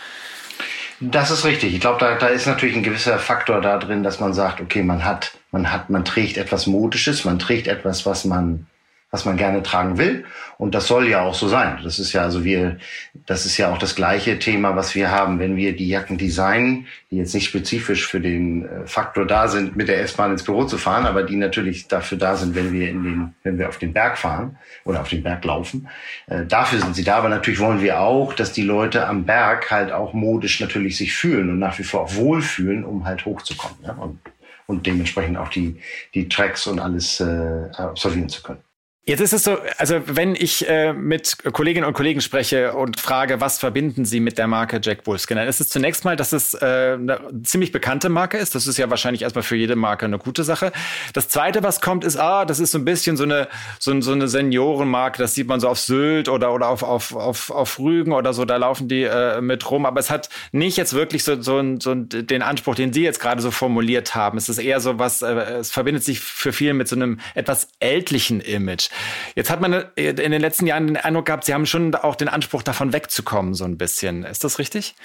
Das 1.00 1.29
ist 1.29 1.46
richtig. 1.46 1.75
Ich 1.75 1.81
glaube, 1.81 2.00
da, 2.00 2.15
da 2.15 2.27
ist 2.27 2.48
natürlich 2.48 2.75
ein 2.75 2.84
gewisser 2.84 3.19
Faktor 3.19 3.62
da 3.62 3.77
drin, 3.77 4.01
dass 4.01 4.19
man 4.19 4.34
sagt, 4.34 4.62
okay, 4.62 4.81
man 4.81 5.05
hat, 5.05 5.38
man 5.51 5.72
hat, 5.72 5.89
man 5.89 6.05
trägt 6.05 6.38
etwas 6.38 6.65
Modisches, 6.65 7.24
man 7.24 7.38
trägt 7.38 7.67
etwas, 7.67 8.05
was 8.05 8.25
man 8.25 8.65
was 9.09 9.23
man 9.23 9.37
gerne 9.37 9.63
tragen 9.63 9.97
will. 9.97 10.25
Und 10.57 10.75
das 10.75 10.87
soll 10.87 11.07
ja 11.07 11.21
auch 11.21 11.33
so 11.33 11.47
sein. 11.47 11.79
Das 11.83 11.97
ist 11.97 12.11
ja 12.13 12.23
also 12.23 12.43
wir, 12.43 12.77
das 13.25 13.45
ist 13.45 13.57
ja 13.57 13.71
auch 13.71 13.77
das 13.77 13.95
gleiche 13.95 14.37
Thema, 14.37 14.75
was 14.75 14.95
wir 14.95 15.11
haben, 15.11 15.39
wenn 15.39 15.55
wir 15.55 15.75
die 15.75 15.87
Jacken 15.87 16.17
designen, 16.17 16.87
die 17.09 17.17
jetzt 17.17 17.33
nicht 17.33 17.45
spezifisch 17.45 18.07
für 18.07 18.19
den 18.19 18.65
äh, 18.65 18.85
Faktor 18.85 19.25
da 19.25 19.47
sind, 19.47 19.77
mit 19.77 19.87
der 19.87 20.01
S-Bahn 20.01 20.31
ins 20.31 20.43
Büro 20.43 20.65
zu 20.65 20.77
fahren, 20.77 21.05
aber 21.05 21.23
die 21.23 21.37
natürlich 21.37 21.87
dafür 21.87 22.17
da 22.17 22.35
sind, 22.35 22.55
wenn 22.55 22.73
wir 22.73 22.89
in 22.89 23.03
den, 23.03 23.35
wenn 23.43 23.57
wir 23.57 23.69
auf 23.69 23.77
den 23.77 23.93
Berg 23.93 24.17
fahren 24.17 24.57
oder 24.83 24.99
auf 25.01 25.09
den 25.09 25.23
Berg 25.23 25.45
laufen. 25.45 25.87
Äh, 26.27 26.45
dafür 26.45 26.79
sind 26.79 26.95
sie 26.95 27.03
da. 27.03 27.17
Aber 27.17 27.29
natürlich 27.29 27.59
wollen 27.59 27.81
wir 27.81 28.01
auch, 28.01 28.33
dass 28.33 28.51
die 28.51 28.63
Leute 28.63 29.07
am 29.07 29.25
Berg 29.25 29.71
halt 29.71 29.91
auch 29.91 30.13
modisch 30.13 30.59
natürlich 30.59 30.97
sich 30.97 31.15
fühlen 31.15 31.49
und 31.49 31.59
nach 31.59 31.79
wie 31.79 31.83
vor 31.83 32.01
auch 32.01 32.15
wohlfühlen, 32.15 32.83
um 32.83 33.05
halt 33.05 33.25
hochzukommen. 33.25 33.77
Ja? 33.83 33.93
Und, 33.93 34.19
und 34.65 34.85
dementsprechend 34.85 35.37
auch 35.37 35.49
die, 35.49 35.79
die 36.13 36.27
Tracks 36.27 36.67
und 36.67 36.79
alles 36.79 37.21
äh, 37.21 37.69
absolvieren 37.77 38.27
zu 38.27 38.43
können. 38.43 38.66
Jetzt 39.09 39.21
ist 39.21 39.31
es 39.31 39.45
so, 39.45 39.57
also 39.77 40.01
wenn 40.05 40.35
ich 40.35 40.67
äh, 40.67 40.91
mit 40.91 41.37
Kolleginnen 41.53 41.87
und 41.87 41.93
Kollegen 41.93 42.19
spreche 42.19 42.73
und 42.73 42.99
frage, 42.99 43.39
was 43.39 43.57
verbinden 43.57 44.03
sie 44.03 44.19
mit 44.19 44.37
der 44.37 44.47
Marke 44.47 44.81
Jack 44.83 45.07
Wolfskin, 45.07 45.37
dann 45.37 45.47
ist 45.47 45.61
es 45.61 45.69
zunächst 45.69 46.03
mal, 46.03 46.17
dass 46.17 46.33
es 46.33 46.53
äh, 46.55 46.97
eine 46.99 47.21
ziemlich 47.41 47.71
bekannte 47.71 48.09
Marke 48.09 48.37
ist. 48.37 48.53
Das 48.53 48.67
ist 48.67 48.77
ja 48.77 48.89
wahrscheinlich 48.89 49.21
erstmal 49.21 49.43
für 49.43 49.55
jede 49.55 49.77
Marke 49.77 50.03
eine 50.03 50.17
gute 50.17 50.43
Sache. 50.43 50.73
Das 51.13 51.29
Zweite, 51.29 51.63
was 51.63 51.79
kommt, 51.79 52.03
ist, 52.03 52.17
ah, 52.17 52.43
das 52.43 52.59
ist 52.59 52.71
so 52.71 52.79
ein 52.79 52.83
bisschen 52.83 53.15
so 53.15 53.23
eine, 53.23 53.47
so, 53.79 53.97
so 54.01 54.11
eine 54.11 54.27
Seniorenmarke. 54.27 55.19
Das 55.19 55.35
sieht 55.35 55.47
man 55.47 55.61
so 55.61 55.69
auf 55.69 55.79
Sylt 55.79 56.27
oder, 56.27 56.53
oder 56.53 56.67
auf, 56.67 56.83
auf, 56.83 57.15
auf, 57.15 57.49
auf 57.49 57.79
Rügen 57.79 58.11
oder 58.11 58.33
so, 58.33 58.43
da 58.43 58.57
laufen 58.57 58.89
die 58.89 59.03
äh, 59.03 59.39
mit 59.39 59.71
rum. 59.71 59.85
Aber 59.85 60.01
es 60.01 60.09
hat 60.09 60.27
nicht 60.51 60.75
jetzt 60.75 60.93
wirklich 60.93 61.23
so, 61.23 61.41
so, 61.41 61.63
so 61.79 61.95
den 61.95 62.41
Anspruch, 62.41 62.75
den 62.75 62.91
Sie 62.91 63.03
jetzt 63.03 63.21
gerade 63.21 63.41
so 63.41 63.51
formuliert 63.51 64.15
haben. 64.15 64.37
Es 64.37 64.49
ist 64.49 64.57
eher 64.57 64.81
so 64.81 64.99
was, 64.99 65.21
äh, 65.21 65.33
es 65.59 65.71
verbindet 65.71 66.03
sich 66.03 66.19
für 66.19 66.51
viele 66.51 66.73
mit 66.73 66.89
so 66.89 66.97
einem 66.97 67.21
etwas 67.35 67.69
ältlichen 67.79 68.41
Image. 68.41 68.89
Jetzt 69.35 69.49
hat 69.49 69.61
man 69.61 69.85
in 69.95 70.15
den 70.15 70.41
letzten 70.41 70.67
Jahren 70.67 70.87
den 70.87 70.97
Eindruck 70.97 71.25
gehabt, 71.25 71.45
Sie 71.45 71.53
haben 71.53 71.65
schon 71.65 71.93
auch 71.95 72.15
den 72.15 72.27
Anspruch, 72.27 72.63
davon 72.63 72.93
wegzukommen, 72.93 73.53
so 73.53 73.65
ein 73.65 73.77
bisschen. 73.77 74.23
Ist 74.23 74.43
das 74.43 74.59
richtig? 74.59 74.95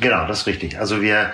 Genau, 0.00 0.26
das 0.26 0.40
ist 0.40 0.46
richtig. 0.46 0.78
Also 0.78 1.00
wir, 1.00 1.32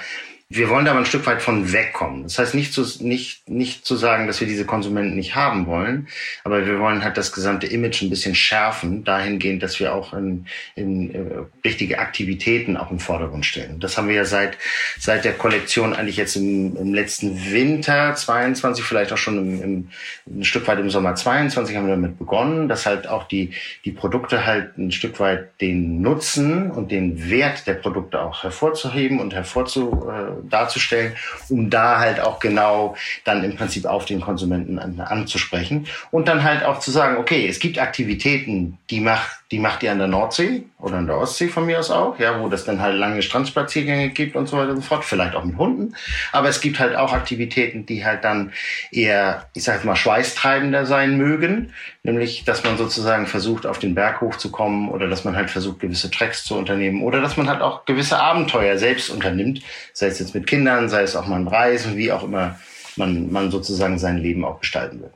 wir 0.54 0.68
wollen 0.68 0.84
da 0.84 0.90
aber 0.90 1.00
ein 1.00 1.06
Stück 1.06 1.26
weit 1.26 1.40
von 1.40 1.72
wegkommen. 1.72 2.24
Das 2.24 2.38
heißt 2.38 2.54
nicht 2.54 2.74
zu, 2.74 2.84
nicht, 3.02 3.48
nicht 3.48 3.86
zu 3.86 3.96
sagen, 3.96 4.26
dass 4.26 4.40
wir 4.40 4.46
diese 4.46 4.66
Konsumenten 4.66 5.16
nicht 5.16 5.34
haben 5.34 5.66
wollen, 5.66 6.08
aber 6.44 6.66
wir 6.66 6.78
wollen 6.78 7.02
halt 7.02 7.16
das 7.16 7.32
gesamte 7.32 7.66
Image 7.66 8.02
ein 8.02 8.10
bisschen 8.10 8.34
schärfen, 8.34 9.02
dahingehend, 9.02 9.62
dass 9.62 9.80
wir 9.80 9.94
auch 9.94 10.12
in, 10.12 10.46
in 10.74 11.14
äh, 11.14 11.18
richtige 11.64 11.98
Aktivitäten 11.98 12.76
auch 12.76 12.90
im 12.90 12.98
Vordergrund 12.98 13.46
stellen. 13.46 13.80
Das 13.80 13.96
haben 13.96 14.08
wir 14.08 14.14
ja 14.14 14.24
seit, 14.26 14.58
seit 14.98 15.24
der 15.24 15.32
Kollektion 15.32 15.94
eigentlich 15.94 16.18
jetzt 16.18 16.36
im, 16.36 16.76
im 16.76 16.92
letzten 16.92 17.50
Winter 17.50 18.14
22, 18.14 18.84
vielleicht 18.84 19.12
auch 19.12 19.18
schon 19.18 19.38
im, 19.38 19.62
im, 19.62 19.88
ein 20.26 20.44
Stück 20.44 20.68
weit 20.68 20.78
im 20.78 20.90
Sommer 20.90 21.14
22 21.14 21.76
haben 21.76 21.86
wir 21.86 21.94
damit 21.94 22.18
begonnen, 22.18 22.68
dass 22.68 22.84
halt 22.84 23.08
auch 23.08 23.24
die, 23.24 23.52
die 23.86 23.92
Produkte 23.92 24.44
halt 24.44 24.76
ein 24.76 24.92
Stück 24.92 25.18
weit 25.18 25.60
den 25.62 26.02
Nutzen 26.02 26.70
und 26.70 26.90
den 26.90 27.30
Wert 27.30 27.66
der 27.66 27.74
Produkte 27.74 28.20
auch 28.20 28.42
hervorzuheben 28.42 29.18
und 29.18 29.32
hervorzu, 29.32 30.06
äh, 30.10 30.41
darzustellen, 30.48 31.16
um 31.48 31.70
da 31.70 31.98
halt 31.98 32.20
auch 32.20 32.38
genau 32.38 32.96
dann 33.24 33.44
im 33.44 33.56
Prinzip 33.56 33.84
auf 33.84 34.04
den 34.04 34.20
Konsumenten 34.20 34.78
an, 34.78 35.00
anzusprechen 35.00 35.86
und 36.10 36.28
dann 36.28 36.42
halt 36.42 36.64
auch 36.64 36.80
zu 36.80 36.90
sagen, 36.90 37.16
okay, 37.18 37.46
es 37.48 37.58
gibt 37.58 37.78
Aktivitäten, 37.78 38.78
die 38.90 39.00
macht, 39.00 39.41
die 39.52 39.58
macht 39.58 39.82
ihr 39.82 39.92
an 39.92 39.98
der 39.98 40.08
Nordsee 40.08 40.64
oder 40.78 40.96
an 40.96 41.06
der 41.06 41.18
Ostsee 41.18 41.48
von 41.48 41.66
mir 41.66 41.78
aus 41.78 41.90
auch, 41.90 42.18
ja, 42.18 42.40
wo 42.40 42.48
das 42.48 42.64
dann 42.64 42.80
halt 42.80 42.96
lange 42.96 43.20
Strandspaziergänge 43.20 44.08
gibt 44.08 44.34
und 44.34 44.48
so 44.48 44.56
weiter 44.56 44.70
und 44.70 44.76
so 44.76 44.82
fort, 44.82 45.04
vielleicht 45.04 45.36
auch 45.36 45.44
mit 45.44 45.58
Hunden, 45.58 45.94
aber 46.32 46.48
es 46.48 46.62
gibt 46.62 46.80
halt 46.80 46.96
auch 46.96 47.12
Aktivitäten, 47.12 47.84
die 47.84 48.04
halt 48.04 48.24
dann 48.24 48.52
eher, 48.90 49.46
ich 49.52 49.62
sag 49.62 49.84
mal, 49.84 49.94
schweißtreibender 49.94 50.86
sein 50.86 51.18
mögen, 51.18 51.74
nämlich, 52.02 52.44
dass 52.44 52.64
man 52.64 52.78
sozusagen 52.78 53.26
versucht, 53.26 53.66
auf 53.66 53.78
den 53.78 53.94
Berg 53.94 54.22
hochzukommen 54.22 54.88
oder 54.88 55.06
dass 55.06 55.24
man 55.24 55.36
halt 55.36 55.50
versucht, 55.50 55.80
gewisse 55.80 56.10
Tracks 56.10 56.44
zu 56.44 56.56
unternehmen 56.56 57.02
oder 57.02 57.20
dass 57.20 57.36
man 57.36 57.48
halt 57.48 57.60
auch 57.60 57.84
gewisse 57.84 58.18
Abenteuer 58.18 58.78
selbst 58.78 59.10
unternimmt, 59.10 59.60
sei 59.92 60.06
es 60.06 60.18
jetzt 60.18 60.34
mit 60.34 60.46
Kindern, 60.46 60.88
sei 60.88 61.02
es 61.02 61.14
auch 61.14 61.26
mal 61.26 61.38
ein 61.38 61.46
Reisen, 61.46 61.98
wie 61.98 62.10
auch 62.10 62.24
immer 62.24 62.58
man, 62.96 63.30
man 63.30 63.50
sozusagen 63.50 63.98
sein 63.98 64.16
Leben 64.16 64.46
auch 64.46 64.60
gestalten 64.60 65.02
will. 65.02 65.12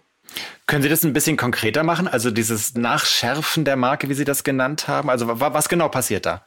Können 0.66 0.82
Sie 0.82 0.88
das 0.88 1.04
ein 1.04 1.12
bisschen 1.12 1.36
konkreter 1.36 1.84
machen? 1.84 2.08
Also 2.08 2.32
dieses 2.32 2.74
Nachschärfen 2.74 3.64
der 3.64 3.76
Marke, 3.76 4.08
wie 4.08 4.14
Sie 4.14 4.24
das 4.24 4.42
genannt 4.42 4.88
haben? 4.88 5.08
Also 5.08 5.28
was 5.28 5.68
genau 5.68 5.88
passiert 5.88 6.26
da? 6.26 6.44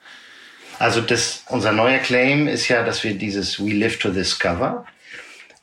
Also 0.78 1.00
das, 1.02 1.44
unser 1.48 1.72
neuer 1.72 2.00
Claim 2.00 2.48
ist 2.48 2.68
ja, 2.68 2.84
dass 2.84 3.04
wir 3.04 3.14
dieses 3.14 3.64
We 3.64 3.72
Live 3.74 4.00
to 4.00 4.12
Discover, 4.12 4.86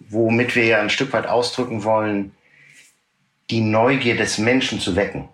womit 0.09 0.57
wir 0.57 0.65
ja 0.65 0.81
ein 0.81 0.91
Stück 0.91 1.13
weit 1.13 1.27
ausdrücken 1.27 1.85
wollen, 1.85 2.33
die 3.51 3.61
Neugier 3.61 4.17
des 4.17 4.39
Menschen 4.39 4.81
zu 4.81 4.97
wecken. 4.97 5.29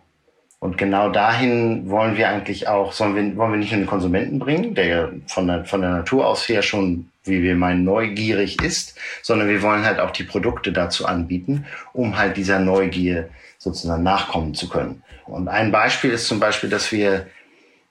Und 0.62 0.78
genau 0.78 1.09
dahin 1.09 1.90
wollen 1.90 2.16
wir 2.16 2.28
eigentlich 2.28 2.69
auch, 2.69 2.92
sollen 2.92 3.16
wir, 3.16 3.37
wollen 3.37 3.50
wir 3.50 3.59
nicht 3.59 3.73
nur 3.73 3.81
den 3.81 3.88
Konsumenten 3.88 4.38
bringen, 4.38 4.76
der 4.76 5.11
von 5.26 5.49
der, 5.49 5.64
von 5.64 5.81
der 5.81 5.90
Natur 5.90 6.25
aus 6.25 6.49
her 6.49 6.62
schon, 6.62 7.11
wie 7.25 7.42
wir 7.42 7.57
meinen, 7.57 7.83
neugierig 7.83 8.62
ist, 8.62 8.97
sondern 9.23 9.49
wir 9.49 9.61
wollen 9.61 9.85
halt 9.85 9.99
auch 9.99 10.12
die 10.12 10.23
Produkte 10.23 10.71
dazu 10.71 11.04
anbieten, 11.04 11.66
um 11.92 12.16
halt 12.16 12.37
dieser 12.37 12.61
Neugier 12.61 13.28
sozusagen 13.59 14.04
nachkommen 14.04 14.54
zu 14.54 14.69
können. 14.69 15.02
Und 15.26 15.49
ein 15.49 15.73
Beispiel 15.73 16.12
ist 16.12 16.28
zum 16.28 16.38
Beispiel, 16.38 16.71
dass 16.71 16.92
wir, 16.92 17.26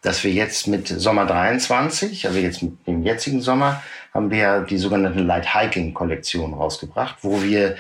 dass 0.02 0.24
wir 0.24 0.32
jetzt 0.32 0.70
mit 0.70 0.88
Sommer 0.88 1.26
23, 1.26 2.26
also 2.26 2.40
jetzt 2.40 2.64
mit 2.64 2.88
dem 2.88 3.04
jetzigen 3.04 3.42
Sommer, 3.42 3.84
haben 4.14 4.32
wir 4.32 4.38
ja 4.38 4.60
die 4.62 4.78
sogenannte 4.78 5.20
Light 5.20 5.54
Hiking 5.54 5.94
Kollektion 5.94 6.54
rausgebracht, 6.54 7.18
wo 7.22 7.44
wir 7.44 7.72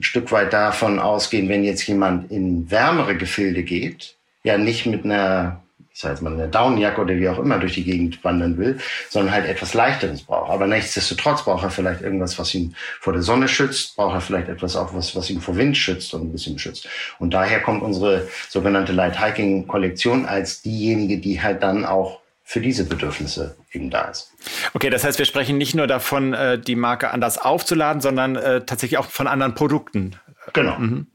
ein 0.00 0.04
Stück 0.04 0.32
weit 0.32 0.54
davon 0.54 1.00
ausgehen, 1.00 1.50
wenn 1.50 1.64
jetzt 1.64 1.86
jemand 1.86 2.30
in 2.32 2.70
wärmere 2.70 3.14
Gefilde 3.14 3.62
geht, 3.62 4.14
ja 4.42 4.58
nicht 4.58 4.86
mit 4.86 5.04
einer, 5.04 5.62
ich 5.92 6.00
sag 6.00 6.10
jetzt 6.10 6.22
mal, 6.22 6.32
einer 6.32 6.46
Daunenjacke 6.46 7.00
oder 7.00 7.16
wie 7.16 7.28
auch 7.28 7.38
immer 7.38 7.58
durch 7.58 7.74
die 7.74 7.84
Gegend 7.84 8.22
wandern 8.24 8.56
will, 8.56 8.78
sondern 9.08 9.34
halt 9.34 9.46
etwas 9.46 9.74
leichteres 9.74 10.22
braucht. 10.22 10.50
Aber 10.50 10.66
nichtsdestotrotz 10.66 11.44
braucht 11.44 11.64
er 11.64 11.70
vielleicht 11.70 12.02
irgendwas, 12.02 12.38
was 12.38 12.54
ihn 12.54 12.74
vor 13.00 13.12
der 13.12 13.22
Sonne 13.22 13.48
schützt, 13.48 13.96
braucht 13.96 14.14
er 14.14 14.20
vielleicht 14.20 14.48
etwas 14.48 14.76
auch, 14.76 14.94
was, 14.94 15.14
was 15.16 15.28
ihn 15.30 15.40
vor 15.40 15.56
Wind 15.56 15.76
schützt 15.76 16.14
und 16.14 16.22
ein 16.22 16.32
bisschen 16.32 16.58
schützt. 16.58 16.88
Und 17.18 17.34
daher 17.34 17.60
kommt 17.60 17.82
unsere 17.82 18.28
sogenannte 18.48 18.92
Light 18.92 19.22
Hiking 19.22 19.66
Kollektion 19.66 20.26
als 20.26 20.62
diejenige, 20.62 21.18
die 21.18 21.42
halt 21.42 21.62
dann 21.62 21.84
auch 21.84 22.20
für 22.48 22.62
diese 22.62 22.84
Bedürfnisse 22.84 23.56
eben 23.72 23.90
da 23.90 24.04
ist. 24.04 24.32
Okay, 24.72 24.88
das 24.88 25.04
heißt, 25.04 25.18
wir 25.18 25.26
sprechen 25.26 25.58
nicht 25.58 25.74
nur 25.74 25.86
davon, 25.86 26.32
äh, 26.32 26.58
die 26.58 26.76
Marke 26.76 27.10
anders 27.10 27.36
aufzuladen, 27.36 28.00
sondern 28.00 28.36
äh, 28.36 28.64
tatsächlich 28.64 28.96
auch 28.96 29.04
von 29.04 29.26
anderen 29.26 29.54
Produkten. 29.54 30.16
Genau. 30.54 30.78
Mhm. 30.78 31.08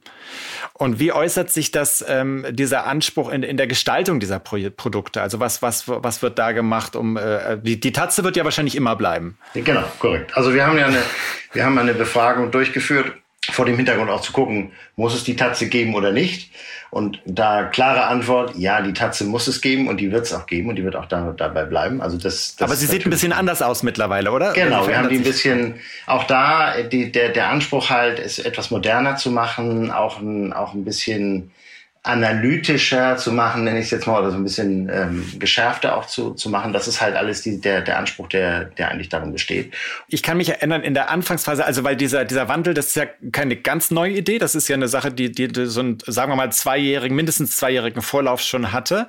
Und 0.76 1.00
wie 1.00 1.12
äußert 1.12 1.52
sich 1.52 1.72
das, 1.72 2.04
ähm, 2.08 2.46
dieser 2.50 2.88
Anspruch 2.88 3.32
in, 3.32 3.44
in 3.44 3.58
der 3.58 3.68
Gestaltung 3.68 4.20
dieser 4.20 4.40
Pro 4.40 4.58
Produkte? 4.76 5.22
Also 5.22 5.40
was, 5.40 5.62
was, 5.62 5.88
was 5.88 6.22
wird 6.22 6.40
da 6.40 6.52
gemacht, 6.52 6.96
um 6.96 7.16
äh, 7.16 7.58
die, 7.60 7.80
die 7.80 7.92
Tatze 7.92 8.24
wird 8.24 8.36
ja 8.36 8.44
wahrscheinlich 8.44 8.76
immer 8.76 8.96
bleiben. 8.96 9.38
Genau, 9.54 9.84
korrekt. 10.00 10.36
Also 10.36 10.54
wir 10.54 10.66
haben 10.66 10.78
ja 10.78 10.88
eine, 10.88 11.04
wir 11.54 11.64
haben 11.64 11.78
eine 11.78 11.94
Befragung 11.94 12.50
durchgeführt 12.50 13.23
vor 13.52 13.66
dem 13.66 13.76
Hintergrund 13.76 14.10
auch 14.10 14.22
zu 14.22 14.32
gucken, 14.32 14.72
muss 14.96 15.14
es 15.14 15.24
die 15.24 15.36
Tatze 15.36 15.68
geben 15.68 15.96
oder 15.96 16.12
nicht? 16.12 16.52
Und 16.90 17.20
da 17.26 17.64
klare 17.64 18.06
Antwort, 18.06 18.56
ja, 18.56 18.82
die 18.82 18.94
Tatze 18.94 19.26
muss 19.26 19.48
es 19.48 19.62
geben 19.62 19.88
und 19.88 19.98
die 19.98 20.12
wird 20.12 20.26
es 20.26 20.34
auch 20.34 20.46
geben 20.46 20.70
und 20.70 20.76
die 20.76 20.84
wird 20.84 20.96
auch 20.96 21.08
da, 21.08 21.34
dabei 21.36 21.66
bleiben. 21.66 22.02
Also 22.02 22.18
das, 22.18 22.56
das 22.56 22.70
Aber 22.70 22.76
sie 22.76 22.86
sieht 22.86 23.06
ein 23.06 23.10
bisschen 23.10 23.34
anders 23.34 23.64
aus 23.64 23.82
mittlerweile, 23.82 24.32
oder? 24.32 24.54
Genau, 24.54 24.88
wir 24.88 24.98
haben 24.98 25.10
die 25.10 25.16
ein 25.16 25.24
bisschen, 25.24 25.76
auch 26.06 26.26
da, 26.26 26.84
die, 26.84 27.12
der, 27.12 27.30
der 27.30 27.50
Anspruch 27.50 27.90
halt, 27.90 28.20
es 28.20 28.38
etwas 28.38 28.70
moderner 28.70 29.16
zu 29.16 29.32
machen, 29.32 29.90
auch 29.90 30.20
ein, 30.20 30.54
auch 30.54 30.74
ein 30.74 30.86
bisschen 30.86 31.52
analytischer 32.06 33.16
zu 33.16 33.32
machen, 33.32 33.64
nenne 33.64 33.80
ich 33.80 33.86
es 33.86 33.92
jetzt 33.92 34.08
mal, 34.08 34.20
oder 34.20 34.30
so 34.30 34.36
ein 34.36 34.44
bisschen 34.44 34.90
ähm, 34.92 35.26
geschärfter 35.40 35.96
auch 35.96 36.06
zu, 36.06 36.34
zu 36.34 36.50
machen. 36.50 36.74
Das 36.74 36.86
ist 36.90 37.00
halt 37.00 37.16
alles 37.16 37.44
die, 37.44 37.62
der, 37.62 37.80
der 37.80 37.98
Anspruch, 37.98 38.28
der, 38.28 38.66
der 38.66 38.92
eigentlich 38.92 39.08
darin 39.08 39.32
besteht. 39.32 39.74
Ich 40.10 40.22
kann 40.22 40.36
mich 40.36 40.50
erinnern, 40.50 40.84
in 40.84 40.94
der 40.94 41.10
Anfangsphase, 41.10 41.64
also 41.64 41.86
weil 41.86 41.96
dieser, 41.96 42.26
dieser 42.26 42.50
Wandel, 42.50 42.74
das 42.74 42.88
ist 42.88 42.96
ja 42.96 43.06
keine 43.32 43.56
ganz 43.56 43.90
neue 43.90 44.12
Idee, 44.12 44.38
das 44.38 44.54
ist 44.54 44.68
ja 44.68 44.76
eine 44.76 44.90
Sache, 44.90 45.14
die, 45.14 45.32
die, 45.32 45.48
die 45.48 45.66
so 45.66 45.80
einen, 45.80 45.98
sagen 46.06 46.30
wir 46.30 46.36
mal, 46.36 46.52
zweijährigen, 46.52 47.16
mindestens 47.16 47.56
zweijährigen 47.56 48.02
Vorlauf 48.02 48.42
schon 48.42 48.74
hatte. 48.74 49.08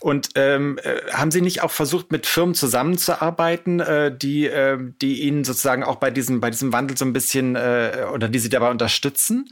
Und 0.00 0.28
ähm, 0.34 0.78
äh, 0.82 1.12
haben 1.12 1.30
Sie 1.30 1.40
nicht 1.40 1.62
auch 1.62 1.70
versucht, 1.70 2.12
mit 2.12 2.26
Firmen 2.26 2.54
zusammenzuarbeiten, 2.54 3.80
äh, 3.80 4.14
die, 4.14 4.48
äh, 4.48 4.76
die 5.00 5.22
Ihnen 5.22 5.44
sozusagen 5.44 5.82
auch 5.82 5.96
bei 5.96 6.10
diesem, 6.10 6.42
bei 6.42 6.50
diesem 6.50 6.74
Wandel 6.74 6.98
so 6.98 7.06
ein 7.06 7.14
bisschen 7.14 7.56
äh, 7.56 8.04
oder 8.12 8.28
die 8.28 8.38
Sie 8.38 8.50
dabei 8.50 8.70
unterstützen? 8.70 9.48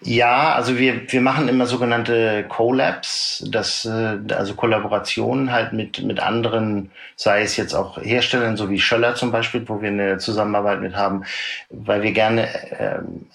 Ja, 0.00 0.54
also 0.54 0.78
wir, 0.78 1.10
wir 1.10 1.20
machen 1.20 1.48
immer 1.48 1.66
sogenannte 1.66 2.44
Collabs, 2.48 3.44
das, 3.50 3.84
äh, 3.84 4.18
also 4.32 4.54
Kollaborationen 4.54 5.50
halt 5.50 5.72
mit, 5.72 6.02
mit 6.02 6.20
anderen, 6.20 6.92
sei 7.16 7.42
es 7.42 7.56
jetzt 7.56 7.74
auch 7.74 8.00
Herstellern, 8.00 8.56
so 8.56 8.70
wie 8.70 8.78
Schöller 8.78 9.16
zum 9.16 9.32
Beispiel, 9.32 9.68
wo 9.68 9.82
wir 9.82 9.88
eine 9.88 10.18
Zusammenarbeit 10.18 10.80
mit 10.80 10.94
haben, 10.94 11.24
weil 11.70 12.02
wir 12.02 12.12
gerne 12.12 12.48
ähm, 12.78 13.26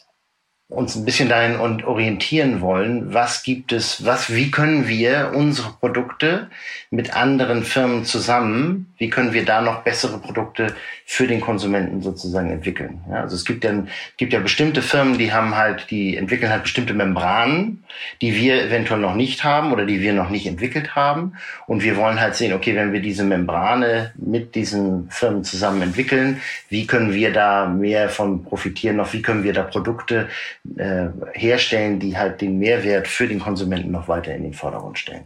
uns 0.74 0.96
ein 0.96 1.06
bisschen 1.06 1.30
dahin 1.30 1.58
und 1.58 1.86
orientieren 1.86 2.62
wollen, 2.62 3.14
was 3.14 3.44
gibt 3.44 3.72
es, 3.72 4.06
was, 4.06 4.34
wie 4.34 4.50
können 4.50 4.88
wir 4.88 5.32
unsere 5.36 5.72
Produkte 5.72 6.50
mit 6.90 7.16
anderen 7.16 7.64
Firmen 7.64 8.06
zusammen, 8.06 8.94
wie 8.98 9.10
können 9.10 9.34
wir 9.34 9.46
da 9.46 9.62
noch 9.62 9.84
bessere 9.84 10.18
Produkte 10.18 10.76
für 11.06 11.28
den 11.28 11.42
Konsumenten 11.42 12.02
sozusagen 12.02 12.50
entwickeln. 12.50 13.02
Ja, 13.10 13.22
also 13.22 13.36
es 13.36 13.46
gibt 13.46 13.64
ja, 13.64 13.84
gibt 14.18 14.34
ja 14.34 14.40
bestimmte 14.40 14.82
Firmen, 14.82 15.18
die 15.18 15.34
haben 15.34 15.56
halt, 15.56 15.92
die 15.92 16.16
entwickeln 16.18 16.52
halt 16.52 16.64
bestimmte 16.64 16.94
Membranen, 16.94 17.84
die 18.22 18.36
wir 18.36 18.64
eventuell 18.64 19.00
noch 19.00 19.16
nicht 19.16 19.44
haben 19.44 19.74
oder 19.74 19.86
die 19.86 20.02
wir 20.02 20.14
noch 20.14 20.30
nicht 20.30 20.48
entwickelt 20.48 20.96
haben. 20.96 21.34
Und 21.68 21.84
wir 21.84 21.98
wollen 21.98 22.20
halt 22.20 22.36
sehen, 22.36 22.54
okay, 22.54 22.76
wenn 22.76 22.94
wir 22.94 23.02
diese 23.02 23.24
Membrane 23.24 24.14
mit 24.16 24.56
diesen 24.56 25.10
Firmen 25.10 25.44
zusammen 25.44 25.82
entwickeln, 25.82 26.42
wie 26.70 26.88
können 26.88 27.14
wir 27.14 27.34
da 27.34 27.68
mehr 27.68 28.10
von 28.10 28.44
profitieren 28.44 28.96
noch, 28.96 29.14
wie 29.14 29.22
können 29.22 29.44
wir 29.44 29.54
da 29.54 29.64
Produkte 29.64 30.30
äh, 30.78 31.08
herstellen, 31.34 32.00
die 32.00 32.18
halt 32.18 32.42
den 32.42 32.60
Mehrwert 32.60 33.08
für 33.08 33.28
den 33.28 33.40
Konsumenten 33.40 33.92
noch 33.92 34.08
weiter 34.08 34.34
in 34.34 34.44
den 34.44 34.54
Vordergrund 34.54 34.98
stellen. 34.98 35.26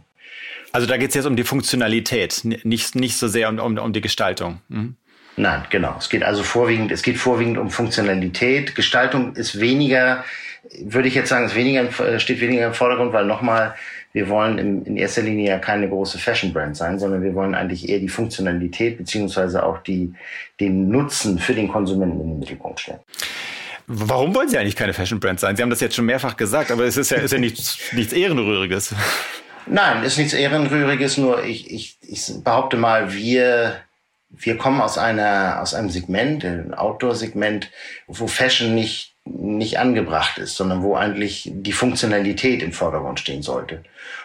Also 0.72 0.86
da 0.86 0.96
geht 0.96 1.10
es 1.10 1.14
jetzt 1.14 1.26
um 1.26 1.36
die 1.36 1.44
Funktionalität, 1.44 2.42
nicht, 2.44 2.94
nicht 2.94 3.16
so 3.16 3.28
sehr 3.28 3.48
um, 3.48 3.58
um, 3.58 3.78
um 3.78 3.92
die 3.92 4.00
Gestaltung. 4.00 4.60
Mhm. 4.68 4.96
Nein, 5.36 5.62
genau. 5.70 5.94
Es 5.98 6.08
geht 6.08 6.24
also 6.24 6.42
vorwiegend, 6.42 6.90
es 6.90 7.02
geht 7.02 7.16
vorwiegend 7.16 7.58
um 7.58 7.70
Funktionalität. 7.70 8.74
Gestaltung 8.74 9.36
ist 9.36 9.60
weniger, 9.60 10.24
würde 10.82 11.06
ich 11.06 11.14
jetzt 11.14 11.28
sagen, 11.28 11.46
ist 11.46 11.54
weniger, 11.54 11.84
äh, 12.00 12.18
steht 12.18 12.40
weniger 12.40 12.66
im 12.66 12.74
Vordergrund, 12.74 13.12
weil 13.12 13.24
nochmal, 13.24 13.74
wir 14.12 14.28
wollen 14.28 14.58
in, 14.58 14.84
in 14.84 14.96
erster 14.96 15.22
Linie 15.22 15.48
ja 15.48 15.58
keine 15.58 15.88
große 15.88 16.18
Fashion-Brand 16.18 16.76
sein, 16.76 16.98
sondern 16.98 17.22
wir 17.22 17.34
wollen 17.34 17.54
eigentlich 17.54 17.88
eher 17.88 18.00
die 18.00 18.08
Funktionalität 18.08 18.98
beziehungsweise 18.98 19.64
auch 19.64 19.78
die, 19.78 20.12
den 20.58 20.88
Nutzen 20.88 21.38
für 21.38 21.54
den 21.54 21.68
Konsumenten 21.68 22.20
in 22.20 22.30
den 22.30 22.38
Mittelpunkt 22.40 22.80
stellen. 22.80 23.00
Warum 23.90 24.34
wollen 24.34 24.48
Sie 24.48 24.58
eigentlich 24.58 24.76
keine 24.76 24.92
Fashion-Brand 24.92 25.40
sein? 25.40 25.56
Sie 25.56 25.62
haben 25.62 25.70
das 25.70 25.80
jetzt 25.80 25.96
schon 25.96 26.04
mehrfach 26.04 26.36
gesagt, 26.36 26.70
aber 26.70 26.84
es 26.84 26.96
ist 26.96 27.10
ja, 27.10 27.16
ist 27.18 27.32
ja 27.32 27.38
nichts, 27.38 27.78
nichts 27.92 28.12
Ehrenrühriges. 28.12 28.94
Nein, 29.66 30.02
ist 30.02 30.18
nichts 30.18 30.34
Ehrenrühriges, 30.34 31.18
nur 31.18 31.42
ich, 31.42 31.70
ich, 31.70 31.98
ich 32.02 32.32
behaupte 32.44 32.76
mal, 32.76 33.12
wir 33.12 33.80
wir 34.30 34.58
kommen 34.58 34.80
aus 34.80 34.98
einer, 34.98 35.60
aus 35.60 35.74
einem 35.74 35.90
Segment, 35.90 36.44
ein 36.44 36.74
Outdoor-Segment, 36.74 37.70
wo 38.06 38.26
Fashion 38.26 38.74
nicht, 38.74 39.14
nicht 39.24 39.78
angebracht 39.78 40.38
ist, 40.38 40.56
sondern 40.56 40.82
wo 40.82 40.96
eigentlich 40.96 41.50
die 41.52 41.72
Funktionalität 41.72 42.62
im 42.62 42.72
Vordergrund 42.72 43.20
stehen 43.20 43.42
sollte. 43.42 43.82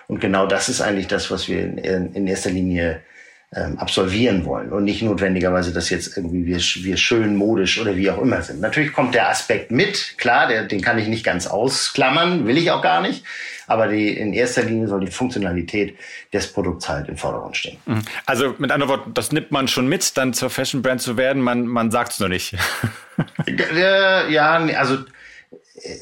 Und 0.07 0.19
genau 0.19 0.45
das 0.45 0.69
ist 0.69 0.81
eigentlich 0.81 1.07
das, 1.07 1.31
was 1.31 1.47
wir 1.47 1.61
in, 1.61 2.13
in 2.13 2.27
erster 2.27 2.49
Linie 2.49 3.01
ähm, 3.55 3.77
absolvieren 3.77 4.45
wollen 4.45 4.71
und 4.71 4.83
nicht 4.83 5.01
notwendigerweise, 5.01 5.73
dass 5.73 5.89
jetzt 5.89 6.17
irgendwie 6.17 6.45
wir, 6.45 6.57
wir 6.57 6.97
schön 6.97 7.35
modisch 7.35 7.79
oder 7.79 7.95
wie 7.95 8.09
auch 8.09 8.21
immer 8.21 8.41
sind. 8.41 8.61
Natürlich 8.61 8.93
kommt 8.93 9.13
der 9.13 9.29
Aspekt 9.29 9.71
mit, 9.71 10.17
klar, 10.17 10.47
der, 10.47 10.63
den 10.63 10.81
kann 10.81 10.97
ich 10.97 11.07
nicht 11.07 11.23
ganz 11.23 11.47
ausklammern, 11.47 12.47
will 12.47 12.57
ich 12.57 12.71
auch 12.71 12.81
gar 12.81 13.01
nicht. 13.01 13.23
Aber 13.67 13.87
die, 13.87 14.09
in 14.09 14.33
erster 14.33 14.63
Linie 14.63 14.87
soll 14.87 15.01
die 15.01 15.11
Funktionalität 15.11 15.97
des 16.33 16.51
Produkts 16.51 16.89
halt 16.89 17.07
im 17.09 17.17
Vordergrund 17.17 17.55
stehen. 17.55 17.77
Mhm. 17.85 18.01
Also 18.25 18.55
mit 18.57 18.71
anderen 18.71 18.91
Worten, 18.91 19.13
das 19.13 19.31
nimmt 19.31 19.51
man 19.51 19.67
schon 19.67 19.87
mit, 19.87 20.17
dann 20.17 20.33
zur 20.33 20.49
Fashion 20.49 20.81
Brand 20.81 21.01
zu 21.01 21.17
werden, 21.17 21.41
man, 21.41 21.67
man 21.67 21.91
sagt 21.91 22.13
es 22.13 22.19
nur 22.19 22.29
nicht. 22.29 22.55
ja, 23.75 24.57
also 24.77 24.97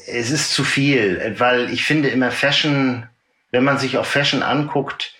es 0.06 0.30
ist 0.30 0.52
zu 0.52 0.64
viel, 0.64 1.34
weil 1.38 1.70
ich 1.70 1.84
finde 1.84 2.08
immer 2.08 2.30
Fashion, 2.30 3.06
wenn 3.50 3.64
man 3.64 3.78
sich 3.78 3.98
auf 3.98 4.06
Fashion 4.06 4.42
anguckt, 4.42 5.14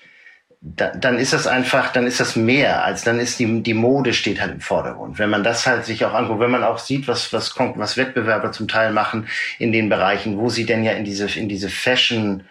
da, 0.65 0.89
dann 0.91 1.19
ist 1.19 1.33
das 1.33 1.49
einfach, 1.49 1.93
dann 1.93 2.07
ist 2.07 2.21
das 2.21 2.37
mehr 2.37 2.85
als, 2.85 3.03
dann 3.03 3.19
ist 3.19 3.41
die, 3.41 3.63
die 3.63 3.75
Mode 3.75 4.15
steht 4.15 4.41
halt 4.41 4.53
im 4.53 4.61
Vordergrund. 4.61 5.19
Wenn 5.19 5.29
man 5.29 5.43
das 5.43 5.67
halt 5.67 5.85
sich 5.85 6.05
auch 6.05 6.15
anguckt, 6.15 6.39
wenn 6.39 6.53
man 6.53 6.63
auch 6.63 6.79
sieht, 6.79 7.09
was, 7.09 7.33
was, 7.33 7.59
was 7.59 7.97
Wettbewerber 7.97 8.53
zum 8.53 8.69
Teil 8.69 8.93
machen 8.93 9.27
in 9.59 9.73
den 9.73 9.89
Bereichen, 9.89 10.39
wo 10.39 10.49
sie 10.49 10.65
denn 10.65 10.85
ja 10.85 10.93
in 10.93 11.05
diese, 11.05 11.27
in 11.39 11.49
diese 11.49 11.69
Fashion, 11.69 12.45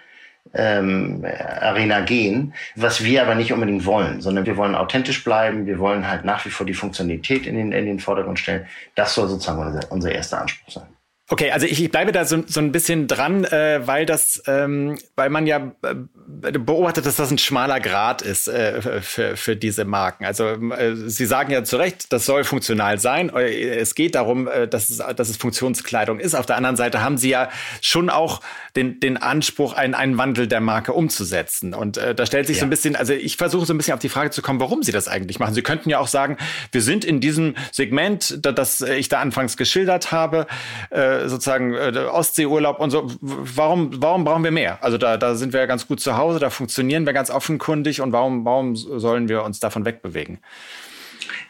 ähm, 0.53 1.23
Arena 1.23 2.01
gehen, 2.01 2.53
was 2.75 3.03
wir 3.03 3.21
aber 3.21 3.35
nicht 3.35 3.53
unbedingt 3.53 3.85
wollen, 3.85 4.21
sondern 4.21 4.45
wir 4.45 4.57
wollen 4.57 4.75
authentisch 4.75 5.23
bleiben, 5.23 5.65
wir 5.65 5.79
wollen 5.79 6.07
halt 6.09 6.25
nach 6.25 6.45
wie 6.45 6.49
vor 6.49 6.65
die 6.65 6.73
Funktionalität 6.73 7.45
in 7.45 7.55
den, 7.55 7.71
in 7.71 7.85
den 7.85 7.99
Vordergrund 7.99 8.39
stellen. 8.39 8.65
Das 8.95 9.13
soll 9.13 9.29
sozusagen 9.29 9.59
unser, 9.59 9.91
unser 9.91 10.11
erster 10.11 10.41
Anspruch 10.41 10.71
sein. 10.71 10.87
Okay, 11.31 11.49
also 11.51 11.65
ich, 11.65 11.81
ich 11.81 11.89
bleibe 11.89 12.11
da 12.11 12.25
so, 12.25 12.43
so 12.45 12.59
ein 12.59 12.73
bisschen 12.73 13.07
dran, 13.07 13.45
äh, 13.45 13.87
weil 13.87 14.05
das, 14.05 14.43
ähm, 14.47 14.97
weil 15.15 15.29
man 15.29 15.47
ja 15.47 15.71
äh, 15.81 16.51
beobachtet, 16.51 17.05
dass 17.05 17.15
das 17.15 17.31
ein 17.31 17.37
schmaler 17.37 17.79
Grad 17.79 18.21
ist 18.21 18.49
äh, 18.49 18.81
für, 19.01 19.37
für 19.37 19.55
diese 19.55 19.85
Marken. 19.85 20.25
Also 20.25 20.45
äh, 20.45 20.93
Sie 20.93 21.25
sagen 21.25 21.53
ja 21.53 21.63
zu 21.63 21.77
Recht, 21.77 22.11
das 22.11 22.25
soll 22.25 22.43
funktional 22.43 22.99
sein. 22.99 23.29
Äh, 23.33 23.77
es 23.77 23.95
geht 23.95 24.15
darum, 24.15 24.49
äh, 24.49 24.67
dass, 24.67 24.89
es, 24.89 24.97
dass 24.97 25.29
es 25.29 25.37
Funktionskleidung 25.37 26.19
ist. 26.19 26.35
Auf 26.35 26.47
der 26.47 26.57
anderen 26.57 26.75
Seite 26.75 27.01
haben 27.01 27.17
Sie 27.17 27.29
ja 27.29 27.49
schon 27.79 28.09
auch 28.09 28.41
den, 28.75 28.99
den 28.99 29.15
Anspruch, 29.15 29.71
einen, 29.71 29.93
einen 29.93 30.17
Wandel 30.17 30.47
der 30.47 30.59
Marke 30.59 30.91
umzusetzen. 30.91 31.73
Und 31.73 31.95
äh, 31.95 32.13
da 32.13 32.25
stellt 32.25 32.47
sich 32.47 32.57
ja. 32.57 32.61
so 32.61 32.65
ein 32.65 32.69
bisschen, 32.69 32.97
also 32.97 33.13
ich 33.13 33.37
versuche 33.37 33.65
so 33.65 33.73
ein 33.73 33.77
bisschen 33.77 33.93
auf 33.93 34.01
die 34.01 34.09
Frage 34.09 34.31
zu 34.31 34.41
kommen, 34.41 34.59
warum 34.59 34.83
Sie 34.83 34.91
das 34.91 35.07
eigentlich 35.07 35.39
machen. 35.39 35.53
Sie 35.53 35.61
könnten 35.61 35.89
ja 35.89 35.99
auch 35.99 36.09
sagen, 36.09 36.35
wir 36.73 36.81
sind 36.81 37.05
in 37.05 37.21
diesem 37.21 37.55
Segment, 37.71 38.45
das 38.45 38.81
ich 38.81 39.07
da 39.07 39.21
anfangs 39.21 39.55
geschildert 39.55 40.11
habe, 40.11 40.45
äh, 40.89 41.20
sozusagen 41.27 41.73
äh, 41.73 42.07
Ostseeurlaub 42.11 42.79
und 42.79 42.91
so. 42.91 43.11
Warum, 43.21 44.01
warum 44.01 44.23
brauchen 44.23 44.43
wir 44.43 44.51
mehr? 44.51 44.83
Also 44.83 44.97
da, 44.97 45.17
da 45.17 45.35
sind 45.35 45.53
wir 45.53 45.59
ja 45.59 45.65
ganz 45.65 45.87
gut 45.87 45.99
zu 45.99 46.17
Hause, 46.17 46.39
da 46.39 46.49
funktionieren 46.49 47.05
wir 47.05 47.13
ganz 47.13 47.29
offenkundig 47.29 48.01
und 48.01 48.11
warum, 48.11 48.45
warum 48.45 48.75
sollen 48.75 49.29
wir 49.29 49.43
uns 49.43 49.59
davon 49.59 49.85
wegbewegen? 49.85 50.39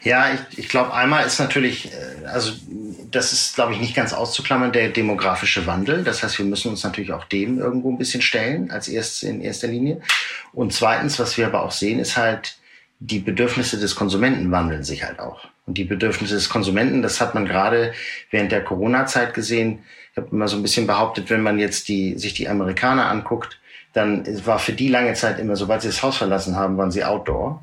Ja, 0.04 0.34
ich, 0.34 0.60
ich 0.60 0.70
glaube, 0.70 0.94
einmal 0.94 1.26
ist 1.26 1.40
natürlich, 1.40 1.92
äh, 1.92 2.26
also 2.26 2.54
das 3.12 3.34
ist, 3.34 3.56
glaube 3.56 3.74
ich, 3.74 3.80
nicht 3.80 3.96
ganz 3.96 4.14
auszuklammern, 4.14 4.72
der 4.72 4.90
demografische 4.90 5.68
Wandel. 5.68 6.04
Das 6.04 6.24
heißt, 6.24 6.40
wir 6.40 6.46
müssen 6.46 6.70
uns 6.70 6.84
natürlich 6.84 7.14
auch 7.14 7.26
dem 7.26 7.60
irgendwo 7.60 7.92
ein 7.92 7.98
bisschen 7.98 8.22
stellen, 8.22 8.72
als 8.72 8.88
erstes 8.88 9.24
in 9.24 9.42
erster 9.42 9.68
Linie. 9.68 10.02
Und 10.54 10.74
zweitens, 10.74 11.20
was 11.20 11.38
wir 11.38 11.46
aber 11.48 11.64
auch 11.64 11.72
sehen, 11.72 12.00
ist 12.00 12.18
halt, 12.18 12.58
die 13.00 13.20
Bedürfnisse 13.20 13.80
des 13.80 13.96
Konsumenten 13.96 14.52
wandeln 14.52 14.84
sich 14.84 15.04
halt 15.04 15.20
auch. 15.20 15.48
Die 15.74 15.84
Bedürfnisse 15.84 16.36
des 16.36 16.50
Konsumenten, 16.50 17.02
das 17.02 17.22
hat 17.22 17.36
man 17.36 17.46
gerade 17.46 17.94
während 18.30 18.52
der 18.52 18.64
Corona-Zeit 18.64 19.34
gesehen. 19.34 19.80
Ich 20.12 20.18
habe 20.18 20.30
immer 20.32 20.48
so 20.48 20.58
ein 20.58 20.62
bisschen 20.62 20.88
behauptet, 20.88 21.30
wenn 21.30 21.42
man 21.42 21.60
jetzt 21.60 21.88
die, 21.88 22.18
sich 22.18 22.34
die 22.34 22.50
Amerikaner 22.50 23.10
anguckt, 23.10 23.60
dann 23.94 24.26
war 24.46 24.60
für 24.60 24.74
die 24.74 24.88
lange 24.88 25.14
Zeit 25.14 25.40
immer, 25.40 25.56
sobald 25.56 25.82
sie 25.82 25.90
das 25.90 26.02
Haus 26.02 26.18
verlassen 26.18 26.56
haben, 26.56 26.78
waren 26.78 26.92
sie 26.92 27.04
outdoor. 27.04 27.62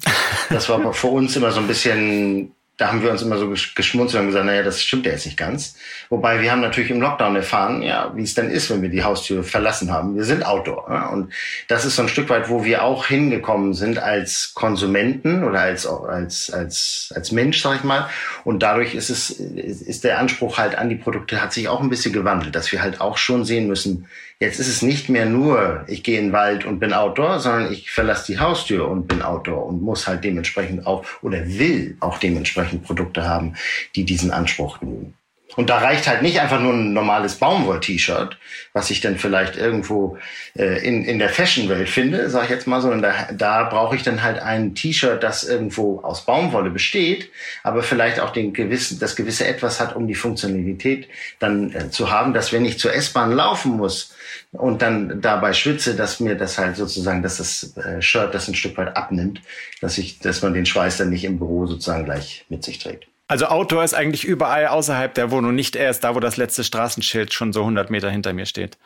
Das 0.51 0.69
war 0.69 0.77
aber 0.77 0.93
für 0.93 1.09
uns 1.09 1.37
immer 1.37 1.51
so 1.51 1.61
ein 1.61 1.67
bisschen 1.67 2.53
da 2.79 2.89
haben 2.89 3.03
wir 3.03 3.11
uns 3.11 3.23
immer 3.23 3.39
so 3.39 3.53
geschmunzelt 3.75 4.21
und 4.21 4.29
gesagt, 4.29 4.47
naja, 4.47 4.63
das 4.63 4.81
stimmt 4.81 5.05
ja 5.05 5.11
jetzt 5.11 5.27
nicht 5.27 5.37
ganz. 5.37 5.75
Wobei 6.11 6.41
wir 6.41 6.53
haben 6.53 6.61
natürlich 6.61 6.91
im 6.93 7.01
Lockdown 7.01 7.35
erfahren, 7.35 7.83
ja, 7.83 8.13
wie 8.15 8.23
es 8.23 8.35
dann 8.35 8.51
ist, 8.51 8.71
wenn 8.71 8.83
wir 8.83 8.89
die 8.89 9.03
Haustür 9.03 9.43
verlassen 9.43 9.93
haben. 9.93 10.15
Wir 10.15 10.25
sind 10.25 10.47
Outdoor. 10.47 10.87
Ja? 10.89 11.09
Und 11.09 11.33
das 11.67 11.85
ist 11.85 11.97
so 11.97 12.03
ein 12.03 12.09
Stück 12.09 12.31
weit, 12.31 12.49
wo 12.49 12.65
wir 12.65 12.85
auch 12.85 13.07
hingekommen 13.07 13.75
sind 13.75 13.99
als 13.99 14.53
Konsumenten 14.55 15.43
oder 15.43 15.61
als, 15.61 15.87
als, 15.87 16.51
als, 16.51 17.13
als 17.17 17.33
Mensch, 17.33 17.61
sag 17.61 17.79
ich 17.79 17.85
mal. 17.85 18.09
Und 18.45 18.63
dadurch 18.63 18.95
ist 18.95 19.11
es, 19.11 19.31
ist 19.31 20.05
der 20.05 20.21
Anspruch 20.21 20.57
halt 20.57 20.77
an 20.77 20.89
die 20.89 20.95
Produkte 20.95 21.43
hat 21.43 21.53
sich 21.53 21.69
auch 21.69 21.81
ein 21.81 21.91
bisschen 21.91 22.13
gewandelt, 22.13 22.55
dass 22.55 22.71
wir 22.71 22.81
halt 22.81 23.01
auch 23.01 23.19
schon 23.19 23.45
sehen 23.45 23.67
müssen, 23.67 24.07
Jetzt 24.41 24.61
ist 24.61 24.69
es 24.69 24.83
nicht 24.83 25.09
mehr 25.09 25.27
nur, 25.27 25.85
ich 25.89 26.05
gehe 26.05 26.19
in 26.19 26.27
den 26.27 26.33
Wald 26.33 26.65
und 26.65 26.79
bin 26.79 26.93
Outdoor, 26.93 27.41
sondern 27.41 27.73
ich 27.73 27.91
verlasse 27.91 28.33
die 28.33 28.39
Haustür 28.39 28.87
und 28.87 29.09
bin 29.09 29.21
Outdoor 29.21 29.67
und 29.67 29.83
muss 29.83 30.07
halt 30.07 30.23
dementsprechend 30.23 30.87
auch 30.87 31.05
oder 31.23 31.45
will 31.45 31.97
auch 31.99 32.19
dementsprechend 32.19 32.85
Produkte 32.85 33.25
haben, 33.25 33.55
die 33.97 34.05
diesen 34.05 34.31
Anspruch 34.31 34.79
genügen. 34.79 35.15
Und 35.57 35.71
da 35.71 35.79
reicht 35.79 36.07
halt 36.07 36.23
nicht 36.23 36.41
einfach 36.41 36.61
nur 36.61 36.73
ein 36.73 36.93
normales 36.93 37.35
Baumwoll-T-Shirt, 37.35 38.39
was 38.75 38.91
ich 38.91 39.01
dann 39.01 39.19
vielleicht 39.19 39.57
irgendwo 39.57 40.19
äh, 40.57 40.87
in, 40.87 41.05
in 41.05 41.19
der 41.19 41.31
Fashion-Welt 41.31 41.89
finde, 41.89 42.31
sage 42.31 42.45
ich 42.45 42.51
jetzt 42.51 42.69
mal, 42.69 42.81
sondern 42.81 43.03
da, 43.03 43.33
da 43.33 43.65
brauche 43.65 43.97
ich 43.97 44.05
dann 44.05 44.23
halt 44.23 44.39
ein 44.39 44.77
T-Shirt, 44.77 45.21
das 45.21 45.43
irgendwo 45.43 46.01
aus 46.03 46.25
Baumwolle 46.25 46.71
besteht, 46.71 47.31
aber 47.65 47.83
vielleicht 47.83 48.21
auch 48.21 48.31
den 48.31 48.53
gewissen, 48.53 49.01
das 49.01 49.17
gewisse 49.17 49.49
Etwas 49.49 49.81
hat, 49.81 49.97
um 49.97 50.07
die 50.07 50.15
Funktionalität 50.15 51.09
dann 51.41 51.75
äh, 51.75 51.91
zu 51.91 52.13
haben, 52.13 52.35
dass 52.35 52.53
wenn 52.53 52.65
ich 52.65 52.79
zur 52.79 52.95
S-Bahn 52.95 53.33
laufen 53.33 53.73
muss 53.73 54.15
und 54.53 54.81
dann 54.81 55.21
dabei 55.21 55.53
schwitze, 55.53 55.95
dass 55.95 56.21
mir 56.21 56.35
das 56.35 56.59
halt 56.59 56.77
sozusagen, 56.77 57.23
dass 57.23 57.37
das 57.37 57.77
äh, 57.77 58.01
Shirt 58.01 58.35
das 58.35 58.49
ein 58.49 58.55
Stück 58.55 58.77
weit 58.79 58.97
abnimmt, 58.97 59.43
dass 59.81 59.99
ich, 59.99 60.19
dass 60.21 60.43
man 60.43 60.55
den 60.55 60.67
Schweiß 60.67 60.97
dann 60.97 61.11
nicht 61.11 61.25
im 61.25 61.39
Büro 61.39 61.67
sozusagen 61.67 62.05
gleich 62.05 62.47
mit 62.49 62.65
sich 62.65 62.79
trägt. 62.79 63.07
Also 63.29 63.47
Outdoor 63.47 63.85
ist 63.85 63.93
eigentlich 63.93 64.25
überall 64.25 64.69
außerhalb 64.69 65.13
der 65.13 65.31
Wohnung, 65.31 65.55
nicht 65.55 65.77
erst 65.77 66.03
da, 66.03 66.15
wo 66.15 66.21
das 66.21 66.39
letzte 66.39 66.65
Straßenschild 66.65 67.35
schon 67.35 67.53
so 67.53 67.61
100 67.61 67.91
Meter 67.91 68.11
hinter 68.11 68.33
mir 68.33 68.47
steht. 68.47 68.79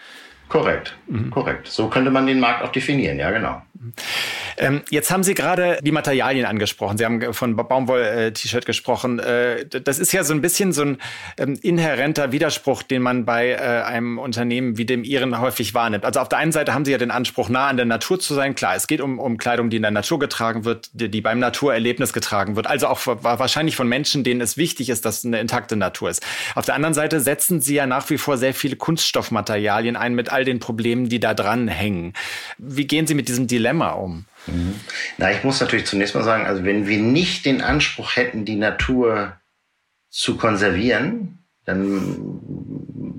Korrekt, 0.53 0.95
mhm. 1.07 1.31
korrekt. 1.31 1.67
So 1.67 1.89
könnte 1.89 2.11
man 2.11 2.27
den 2.27 2.39
Markt 2.39 2.63
auch 2.63 2.71
definieren, 2.71 3.19
ja 3.19 3.31
genau. 3.31 3.63
Ähm, 4.59 4.83
jetzt 4.91 5.11
haben 5.11 5.23
Sie 5.23 5.35
gerade 5.35 5.79
die 5.83 5.93
Materialien 5.93 6.47
angesprochen. 6.47 6.99
Sie 6.99 7.05
haben 7.05 7.33
von 7.33 7.57
Baumwoll-T-Shirt 7.57 8.67
gesprochen. 8.67 9.19
Äh, 9.19 9.67
das 9.67 9.99
ist 9.99 10.13
ja 10.13 10.23
so 10.25 10.35
ein 10.35 10.41
bisschen 10.41 10.73
so 10.73 10.83
ein 10.83 10.99
ähm, 11.39 11.59
inhärenter 11.63 12.33
Widerspruch, 12.33 12.83
den 12.83 13.03
man 13.03 13.25
bei 13.25 13.51
äh, 13.51 13.57
einem 13.57 14.19
Unternehmen 14.19 14.77
wie 14.77 14.85
dem 14.85 15.05
Ihren 15.05 15.41
häufig 15.41 15.75
wahrnimmt. 15.75 16.05
Also 16.05 16.21
auf 16.21 16.29
der 16.29 16.39
einen 16.39 16.53
Seite 16.53 16.75
haben 16.75 16.85
Sie 16.85 16.93
ja 16.93 16.99
den 16.99 17.11
Anspruch, 17.11 17.49
nah 17.49 17.69
an 17.69 17.77
der 17.77 17.87
Natur 17.87 18.21
zu 18.21 18.35
sein. 18.35 18.55
Klar, 18.55 18.77
es 18.77 18.87
geht 18.87 19.01
um, 19.01 19.19
um 19.19 19.39
Kleidung, 19.39 19.71
die 19.71 19.77
in 19.77 19.83
der 19.83 19.91
Natur 19.91 20.19
getragen 20.19 20.65
wird, 20.65 20.91
die, 20.93 21.09
die 21.09 21.21
beim 21.23 21.39
Naturerlebnis 21.39 22.13
getragen 22.13 22.57
wird. 22.57 22.67
Also 22.67 22.87
auch 22.87 23.01
wahrscheinlich 23.07 23.75
von 23.75 23.89
Menschen, 23.89 24.23
denen 24.23 24.41
es 24.41 24.57
wichtig 24.57 24.91
ist, 24.91 25.05
dass 25.05 25.25
eine 25.25 25.41
intakte 25.41 25.77
Natur 25.77 26.11
ist. 26.11 26.23
Auf 26.55 26.67
der 26.67 26.75
anderen 26.75 26.95
Seite 26.95 27.21
setzen 27.21 27.61
Sie 27.61 27.75
ja 27.75 27.87
nach 27.87 28.11
wie 28.11 28.19
vor 28.19 28.37
sehr 28.37 28.55
viele 28.55 28.77
Kunststoffmaterialien 28.77 29.97
ein 29.97 30.15
mit 30.15 30.31
all 30.31 30.42
den 30.45 30.61
Problemen, 30.61 31.09
die 31.09 31.21
da 31.21 31.35
dran 31.35 31.69
hängen. 31.69 32.13
Wie 32.59 32.87
gehen 32.87 33.07
Sie 33.07 33.15
mit 33.15 33.29
diesem 33.29 33.47
Dilemma 33.47 33.91
um? 33.91 34.27
Mhm. 34.47 34.75
Na, 35.19 35.31
ich 35.33 35.45
muss 35.45 35.61
natürlich 35.61 35.87
zunächst 35.87 36.15
mal 36.15 36.25
sagen, 36.25 36.47
also 36.47 36.65
wenn 36.65 36.87
wir 36.87 36.99
nicht 36.99 37.47
den 37.47 37.63
Anspruch 37.63 38.17
hätten, 38.17 38.45
die 38.45 38.57
Natur 38.57 39.37
zu 40.11 40.37
konservieren, 40.37 41.39
dann 41.65 42.41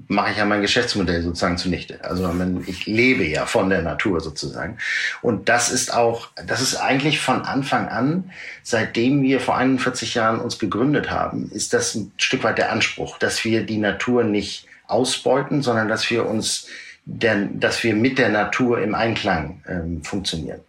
mache 0.07 0.31
ich 0.31 0.37
ja 0.37 0.45
mein 0.45 0.61
Geschäftsmodell 0.61 1.21
sozusagen 1.21 1.57
zunichte. 1.57 2.03
Also 2.03 2.29
ich 2.65 2.85
lebe 2.85 3.23
ja 3.23 3.45
von 3.45 3.69
der 3.69 3.81
Natur 3.81 4.19
sozusagen. 4.19 4.77
Und 5.21 5.47
das 5.47 5.71
ist 5.71 5.93
auch, 5.93 6.29
das 6.45 6.61
ist 6.61 6.75
eigentlich 6.75 7.21
von 7.21 7.43
Anfang 7.43 7.87
an, 7.87 8.31
seitdem 8.61 9.21
wir 9.21 9.39
vor 9.39 9.57
41 9.57 10.13
Jahren 10.13 10.39
uns 10.39 10.59
gegründet 10.59 11.09
haben, 11.09 11.49
ist 11.51 11.73
das 11.73 11.95
ein 11.95 12.11
Stück 12.17 12.43
weit 12.43 12.57
der 12.57 12.71
Anspruch, 12.71 13.17
dass 13.17 13.45
wir 13.45 13.65
die 13.65 13.77
Natur 13.77 14.23
nicht 14.23 14.67
ausbeuten, 14.87 15.61
sondern 15.61 15.87
dass 15.87 16.09
wir 16.09 16.25
uns, 16.25 16.67
der, 17.05 17.45
dass 17.45 17.83
wir 17.83 17.95
mit 17.95 18.17
der 18.17 18.29
Natur 18.29 18.81
im 18.81 18.95
Einklang 18.95 19.61
ähm, 19.67 20.03
funktionieren. 20.03 20.61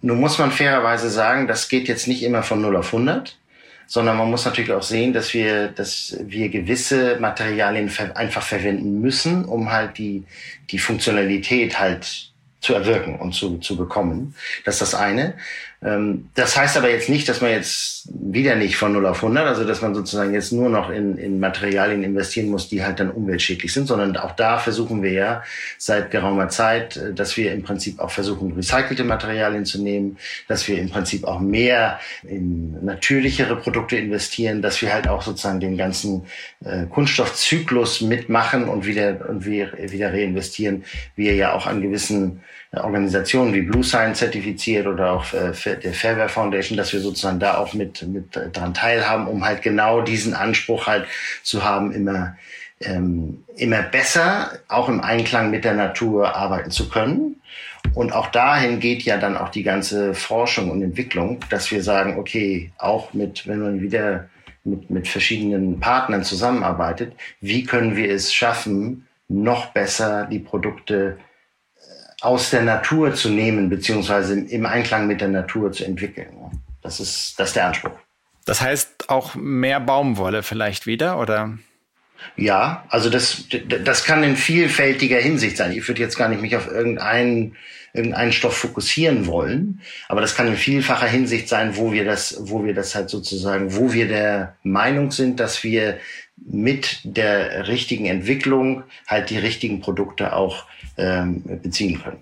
Nun 0.00 0.20
muss 0.20 0.38
man 0.38 0.52
fairerweise 0.52 1.10
sagen, 1.10 1.48
das 1.48 1.68
geht 1.68 1.88
jetzt 1.88 2.06
nicht 2.06 2.22
immer 2.22 2.42
von 2.42 2.60
0 2.60 2.76
auf 2.76 2.94
100, 2.94 3.36
sondern 3.86 4.16
man 4.16 4.30
muss 4.30 4.44
natürlich 4.44 4.72
auch 4.72 4.82
sehen, 4.82 5.12
dass 5.12 5.34
wir, 5.34 5.68
dass 5.68 6.16
wir 6.20 6.50
gewisse 6.50 7.16
Materialien 7.18 7.90
einfach 8.14 8.42
verwenden 8.42 9.00
müssen, 9.00 9.44
um 9.44 9.72
halt 9.72 9.98
die, 9.98 10.24
die 10.70 10.78
Funktionalität 10.78 11.80
halt 11.80 12.30
zu 12.60 12.74
erwirken 12.74 13.18
und 13.18 13.34
zu, 13.34 13.58
zu 13.58 13.76
bekommen. 13.76 14.34
Das 14.64 14.76
ist 14.76 14.92
das 14.92 14.94
eine. 14.94 15.34
Ähm, 15.80 16.30
das 16.34 16.56
heißt 16.56 16.76
aber 16.76 16.90
jetzt 16.90 17.08
nicht, 17.08 17.28
dass 17.28 17.40
man 17.40 17.52
jetzt 17.52 18.08
wieder 18.12 18.56
nicht 18.56 18.76
von 18.76 18.92
0 18.92 19.06
auf 19.06 19.22
100, 19.22 19.46
also 19.46 19.64
dass 19.64 19.80
man 19.80 19.94
sozusagen 19.94 20.34
jetzt 20.34 20.52
nur 20.52 20.68
noch 20.68 20.90
in, 20.90 21.16
in 21.16 21.38
Materialien 21.38 22.02
investieren 22.02 22.48
muss, 22.48 22.68
die 22.68 22.82
halt 22.82 22.98
dann 22.98 23.12
umweltschädlich 23.12 23.72
sind, 23.72 23.86
sondern 23.86 24.16
auch 24.16 24.32
da 24.32 24.58
versuchen 24.58 25.02
wir 25.04 25.12
ja 25.12 25.42
seit 25.78 26.10
geraumer 26.10 26.48
Zeit, 26.48 26.96
äh, 26.96 27.14
dass 27.14 27.36
wir 27.36 27.52
im 27.52 27.62
Prinzip 27.62 28.00
auch 28.00 28.10
versuchen, 28.10 28.52
recycelte 28.52 29.04
Materialien 29.04 29.64
zu 29.64 29.80
nehmen, 29.80 30.18
dass 30.48 30.66
wir 30.66 30.78
im 30.78 30.90
Prinzip 30.90 31.24
auch 31.24 31.38
mehr 31.38 32.00
in 32.24 32.84
natürlichere 32.84 33.54
Produkte 33.54 33.96
investieren, 33.96 34.62
dass 34.62 34.82
wir 34.82 34.92
halt 34.92 35.06
auch 35.06 35.22
sozusagen 35.22 35.60
den 35.60 35.76
ganzen 35.76 36.24
äh, 36.64 36.86
Kunststoffzyklus 36.86 38.00
mitmachen 38.00 38.68
und 38.68 38.84
wieder, 38.84 39.28
und 39.28 39.46
wieder 39.46 40.12
reinvestieren, 40.12 40.84
wir 41.14 41.36
ja 41.36 41.52
auch 41.52 41.66
an 41.66 41.82
gewissen 41.82 42.40
Organisationen 42.72 43.54
wie 43.54 43.62
Blue 43.62 43.82
Sign 43.82 44.14
zertifiziert 44.14 44.86
oder 44.86 45.12
auch 45.12 45.32
äh, 45.32 45.52
der 45.76 45.94
Fairware 45.94 46.28
Foundation, 46.28 46.76
dass 46.76 46.92
wir 46.92 47.00
sozusagen 47.00 47.40
da 47.40 47.56
auch 47.56 47.72
mit, 47.72 48.06
mit 48.06 48.38
dran 48.52 48.74
teilhaben, 48.74 49.26
um 49.26 49.44
halt 49.44 49.62
genau 49.62 50.02
diesen 50.02 50.34
Anspruch 50.34 50.86
halt 50.86 51.06
zu 51.42 51.64
haben, 51.64 51.92
immer, 51.92 52.36
ähm, 52.80 53.44
immer 53.56 53.82
besser, 53.82 54.50
auch 54.68 54.88
im 54.88 55.00
Einklang 55.00 55.50
mit 55.50 55.64
der 55.64 55.74
Natur 55.74 56.36
arbeiten 56.36 56.70
zu 56.70 56.90
können. 56.90 57.36
Und 57.94 58.12
auch 58.12 58.26
dahin 58.28 58.80
geht 58.80 59.02
ja 59.02 59.16
dann 59.16 59.36
auch 59.36 59.48
die 59.48 59.62
ganze 59.62 60.14
Forschung 60.14 60.70
und 60.70 60.82
Entwicklung, 60.82 61.40
dass 61.48 61.70
wir 61.70 61.82
sagen, 61.82 62.18
okay, 62.18 62.70
auch 62.76 63.14
mit, 63.14 63.46
wenn 63.46 63.60
man 63.60 63.80
wieder 63.80 64.28
mit, 64.64 64.90
mit 64.90 65.08
verschiedenen 65.08 65.80
Partnern 65.80 66.22
zusammenarbeitet, 66.22 67.14
wie 67.40 67.64
können 67.64 67.96
wir 67.96 68.10
es 68.10 68.34
schaffen, 68.34 69.06
noch 69.28 69.66
besser 69.66 70.26
die 70.30 70.38
Produkte 70.38 71.16
aus 72.20 72.50
der 72.50 72.62
Natur 72.62 73.14
zu 73.14 73.28
nehmen, 73.28 73.68
beziehungsweise 73.68 74.38
im 74.38 74.66
Einklang 74.66 75.06
mit 75.06 75.20
der 75.20 75.28
Natur 75.28 75.72
zu 75.72 75.84
entwickeln. 75.84 76.28
Das 76.82 77.00
ist, 77.00 77.38
das 77.38 77.48
ist 77.50 77.56
der 77.56 77.66
Anspruch. 77.66 77.92
Das 78.44 78.60
heißt 78.60 79.08
auch 79.08 79.34
mehr 79.34 79.78
Baumwolle 79.78 80.42
vielleicht 80.42 80.86
wieder, 80.86 81.18
oder? 81.18 81.58
Ja, 82.36 82.84
also 82.88 83.10
das, 83.10 83.44
das 83.84 84.04
kann 84.04 84.22
in 84.24 84.36
vielfältiger 84.36 85.18
Hinsicht 85.18 85.56
sein. 85.56 85.72
Ich 85.72 85.86
würde 85.86 86.00
jetzt 86.00 86.16
gar 86.16 86.28
nicht 86.28 86.40
mich 86.40 86.56
auf 86.56 86.66
irgendeinen, 86.66 87.56
irgendeinen 87.92 88.32
Stoff 88.32 88.56
fokussieren 88.56 89.26
wollen, 89.26 89.80
aber 90.08 90.20
das 90.20 90.34
kann 90.34 90.48
in 90.48 90.56
vielfacher 90.56 91.06
Hinsicht 91.06 91.48
sein, 91.48 91.76
wo 91.76 91.92
wir 91.92 92.04
das, 92.04 92.36
wo 92.40 92.64
wir 92.64 92.74
das 92.74 92.94
halt 92.94 93.10
sozusagen, 93.10 93.76
wo 93.76 93.92
wir 93.92 94.08
der 94.08 94.56
Meinung 94.62 95.10
sind, 95.10 95.40
dass 95.40 95.62
wir 95.62 95.98
mit 96.36 97.00
der 97.04 97.68
richtigen 97.68 98.06
Entwicklung 98.06 98.84
halt 99.06 99.30
die 99.30 99.38
richtigen 99.38 99.80
Produkte 99.80 100.32
auch 100.32 100.64
ähm, 100.98 101.42
beziehen 101.62 102.02
können. 102.02 102.18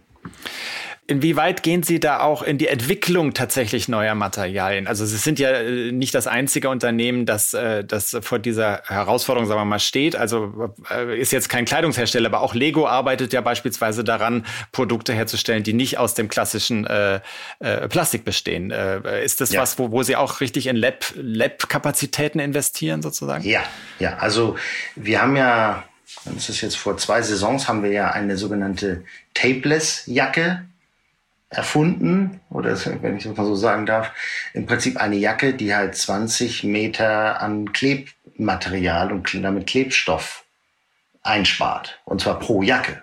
Inwieweit 1.09 1.63
gehen 1.63 1.85
Sie 1.85 2.01
da 2.01 2.19
auch 2.19 2.43
in 2.43 2.59
die 2.59 2.67
Entwicklung 2.67 3.33
tatsächlich 3.33 3.87
neuer 3.87 4.17
Materialien? 4.17 4.89
Also 4.89 5.07
Sie 5.07 5.19
sind 5.19 5.39
ja 5.39 5.51
äh, 5.51 5.93
nicht 5.93 6.13
das 6.17 6.27
einzige 6.27 6.69
Unternehmen, 6.69 7.27
das, 7.27 7.55
äh, 7.55 7.85
das 7.85 8.17
vor 8.23 8.41
dieser 8.41 8.83
Herausforderung, 8.87 9.47
sagen 9.47 9.61
wir 9.61 9.65
mal, 9.67 9.79
steht. 9.79 10.17
Also 10.17 10.75
äh, 10.91 11.17
ist 11.17 11.31
jetzt 11.31 11.49
kein 11.49 11.65
Kleidungshersteller, 11.65 12.27
aber 12.27 12.41
auch 12.41 12.55
Lego 12.55 12.89
arbeitet 12.89 13.33
ja 13.33 13.41
beispielsweise 13.41 14.03
daran, 14.03 14.45
Produkte 14.73 15.13
herzustellen, 15.13 15.63
die 15.63 15.75
nicht 15.75 15.97
aus 15.99 16.15
dem 16.15 16.29
klassischen 16.29 16.87
äh, 16.89 17.21
äh, 17.61 17.87
Plastik 17.87 18.25
bestehen. 18.25 18.73
Äh, 18.73 19.25
ist 19.25 19.41
das 19.41 19.53
ja. 19.53 19.61
was, 19.61 19.79
wo, 19.79 19.93
wo 19.93 20.03
Sie 20.03 20.17
auch 20.17 20.41
richtig 20.41 20.67
in 20.67 20.75
Lab-Kapazitäten 20.75 22.39
Lab 22.39 22.47
investieren 22.47 23.03
sozusagen? 23.03 23.45
Ja, 23.45 23.63
ja. 24.01 24.17
Also 24.17 24.57
wir 24.97 25.23
haben 25.23 25.37
ja 25.37 25.85
das 26.25 26.49
ist 26.49 26.61
jetzt 26.61 26.77
vor 26.77 26.97
zwei 26.97 27.23
Saisons, 27.23 27.69
haben 27.69 27.83
wir 27.83 27.91
ja 27.91 28.11
eine 28.11 28.37
sogenannte 28.37 29.05
Tapeless-Jacke 29.35 30.65
erfunden, 31.49 32.41
oder 32.51 32.77
wenn 33.03 33.17
ich 33.17 33.25
das 33.25 33.37
mal 33.37 33.47
so 33.47 33.55
sagen 33.55 33.87
darf, 33.87 34.13
im 34.53 34.67
Prinzip 34.67 34.97
eine 34.97 35.17
Jacke, 35.17 35.55
die 35.55 35.75
halt 35.75 35.97
20 35.97 36.65
Meter 36.65 37.41
an 37.41 37.73
Klebmaterial 37.73 39.13
und 39.13 39.33
damit 39.43 39.67
Klebstoff 39.67 40.45
einspart. 41.23 42.01
Und 42.05 42.21
zwar 42.21 42.39
pro 42.39 42.63
Jacke. 42.63 43.03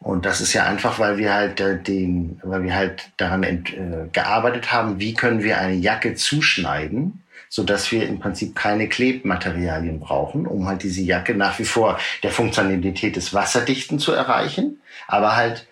Und 0.00 0.26
das 0.26 0.42
ist 0.42 0.52
ja 0.52 0.64
einfach, 0.64 0.98
weil 0.98 1.16
wir 1.16 1.32
halt 1.32 1.60
äh, 1.60 1.78
den, 1.80 2.38
weil 2.42 2.62
wir 2.62 2.74
halt 2.74 3.10
daran 3.16 3.42
äh, 3.42 4.08
gearbeitet 4.12 4.70
haben, 4.70 5.00
wie 5.00 5.14
können 5.14 5.42
wir 5.42 5.58
eine 5.58 5.74
Jacke 5.74 6.14
zuschneiden, 6.14 7.23
so 7.54 7.62
dass 7.62 7.92
wir 7.92 8.08
im 8.08 8.18
Prinzip 8.18 8.56
keine 8.56 8.88
Klebmaterialien 8.88 10.00
brauchen, 10.00 10.44
um 10.44 10.66
halt 10.66 10.82
diese 10.82 11.02
Jacke 11.02 11.36
nach 11.36 11.56
wie 11.60 11.64
vor 11.64 12.00
der 12.24 12.32
Funktionalität 12.32 13.14
des 13.14 13.32
Wasserdichten 13.32 14.00
zu 14.00 14.10
erreichen, 14.10 14.80
aber 15.06 15.36
halt 15.36 15.64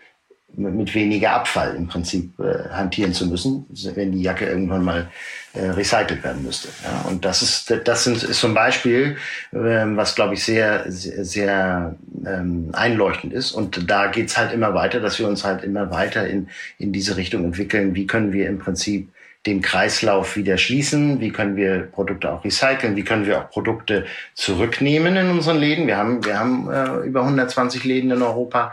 mit 0.54 0.94
weniger 0.94 1.32
Abfall 1.32 1.74
im 1.74 1.88
Prinzip 1.88 2.38
äh, 2.38 2.68
hantieren 2.68 3.12
zu 3.12 3.26
müssen, 3.26 3.66
wenn 3.96 4.12
die 4.12 4.22
Jacke 4.22 4.46
irgendwann 4.46 4.84
mal 4.84 5.10
äh, 5.54 5.70
recycelt 5.70 6.22
werden 6.22 6.44
müsste. 6.44 6.68
Ja, 6.84 7.00
und 7.10 7.24
das 7.24 7.42
ist 7.42 7.74
das 7.84 8.04
sind, 8.04 8.22
ist 8.22 8.38
zum 8.38 8.54
Beispiel, 8.54 9.16
ähm, 9.52 9.96
was 9.96 10.14
glaube 10.14 10.34
ich 10.34 10.44
sehr 10.44 10.84
sehr, 10.86 11.24
sehr 11.24 11.96
ähm, 12.24 12.68
einleuchtend 12.74 13.32
ist. 13.32 13.50
Und 13.50 13.90
da 13.90 14.06
geht's 14.06 14.38
halt 14.38 14.52
immer 14.52 14.72
weiter, 14.72 15.00
dass 15.00 15.18
wir 15.18 15.26
uns 15.26 15.42
halt 15.42 15.64
immer 15.64 15.90
weiter 15.90 16.28
in 16.28 16.48
in 16.78 16.92
diese 16.92 17.16
Richtung 17.16 17.42
entwickeln. 17.44 17.96
Wie 17.96 18.06
können 18.06 18.32
wir 18.32 18.48
im 18.48 18.60
Prinzip 18.60 19.08
den 19.46 19.60
Kreislauf 19.60 20.36
wieder 20.36 20.56
schließen? 20.56 21.20
Wie 21.20 21.30
können 21.30 21.56
wir 21.56 21.80
Produkte 21.80 22.30
auch 22.30 22.44
recyceln? 22.44 22.94
Wie 22.94 23.02
können 23.02 23.26
wir 23.26 23.40
auch 23.40 23.50
Produkte 23.50 24.06
zurücknehmen 24.34 25.16
in 25.16 25.30
unseren 25.30 25.58
Läden? 25.58 25.86
Wir 25.86 25.96
haben, 25.96 26.24
wir 26.24 26.38
haben 26.38 26.70
äh, 26.70 27.06
über 27.06 27.22
120 27.22 27.84
Läden 27.84 28.10
in 28.10 28.22
Europa. 28.22 28.72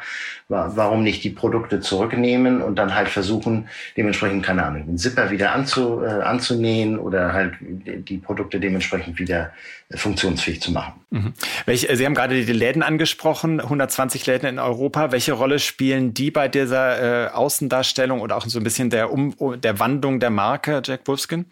Warum 0.51 1.03
nicht 1.03 1.23
die 1.23 1.29
Produkte 1.29 1.79
zurücknehmen 1.79 2.63
und 2.63 2.75
dann 2.75 2.95
halt 2.95 3.10
versuchen, 3.10 3.67
dementsprechend, 3.95 4.43
keine 4.43 4.65
Ahnung, 4.65 4.88
den 4.88 4.97
Zipper 4.97 5.29
wieder 5.29 5.51
anzu, 5.51 6.01
äh, 6.01 6.08
anzunähen 6.08 6.97
oder 6.97 7.34
halt 7.34 7.53
die 7.62 8.17
Produkte 8.17 8.60
dementsprechend 8.60 9.19
wieder 9.19 9.51
funktionsfähig 9.95 10.62
zu 10.62 10.71
machen. 10.71 10.93
Mhm. 11.10 11.34
Welche, 11.65 11.95
Sie 11.95 12.05
haben 12.05 12.13
gerade 12.13 12.45
die 12.45 12.53
Läden 12.53 12.84
angesprochen, 12.84 13.60
120 13.60 14.27
Läden 14.27 14.47
in 14.47 14.60
Europa. 14.60 15.12
Welche 15.12 15.34
Rolle 15.34 15.58
spielen 15.58 16.13
die 16.13 16.29
bei 16.29 16.47
dieser 16.47 17.27
äh, 17.27 17.29
Außendarstellung 17.32 18.21
oder 18.21 18.38
auch 18.38 18.45
so 18.45 18.60
ein 18.60 18.63
bisschen 18.63 18.91
der, 18.91 19.12
um, 19.12 19.34
der 19.60 19.79
Wandlung 19.79 20.19
der 20.19 20.29
Marke 20.29 20.59
Jack 20.84 21.08
Wolfskin? 21.08 21.45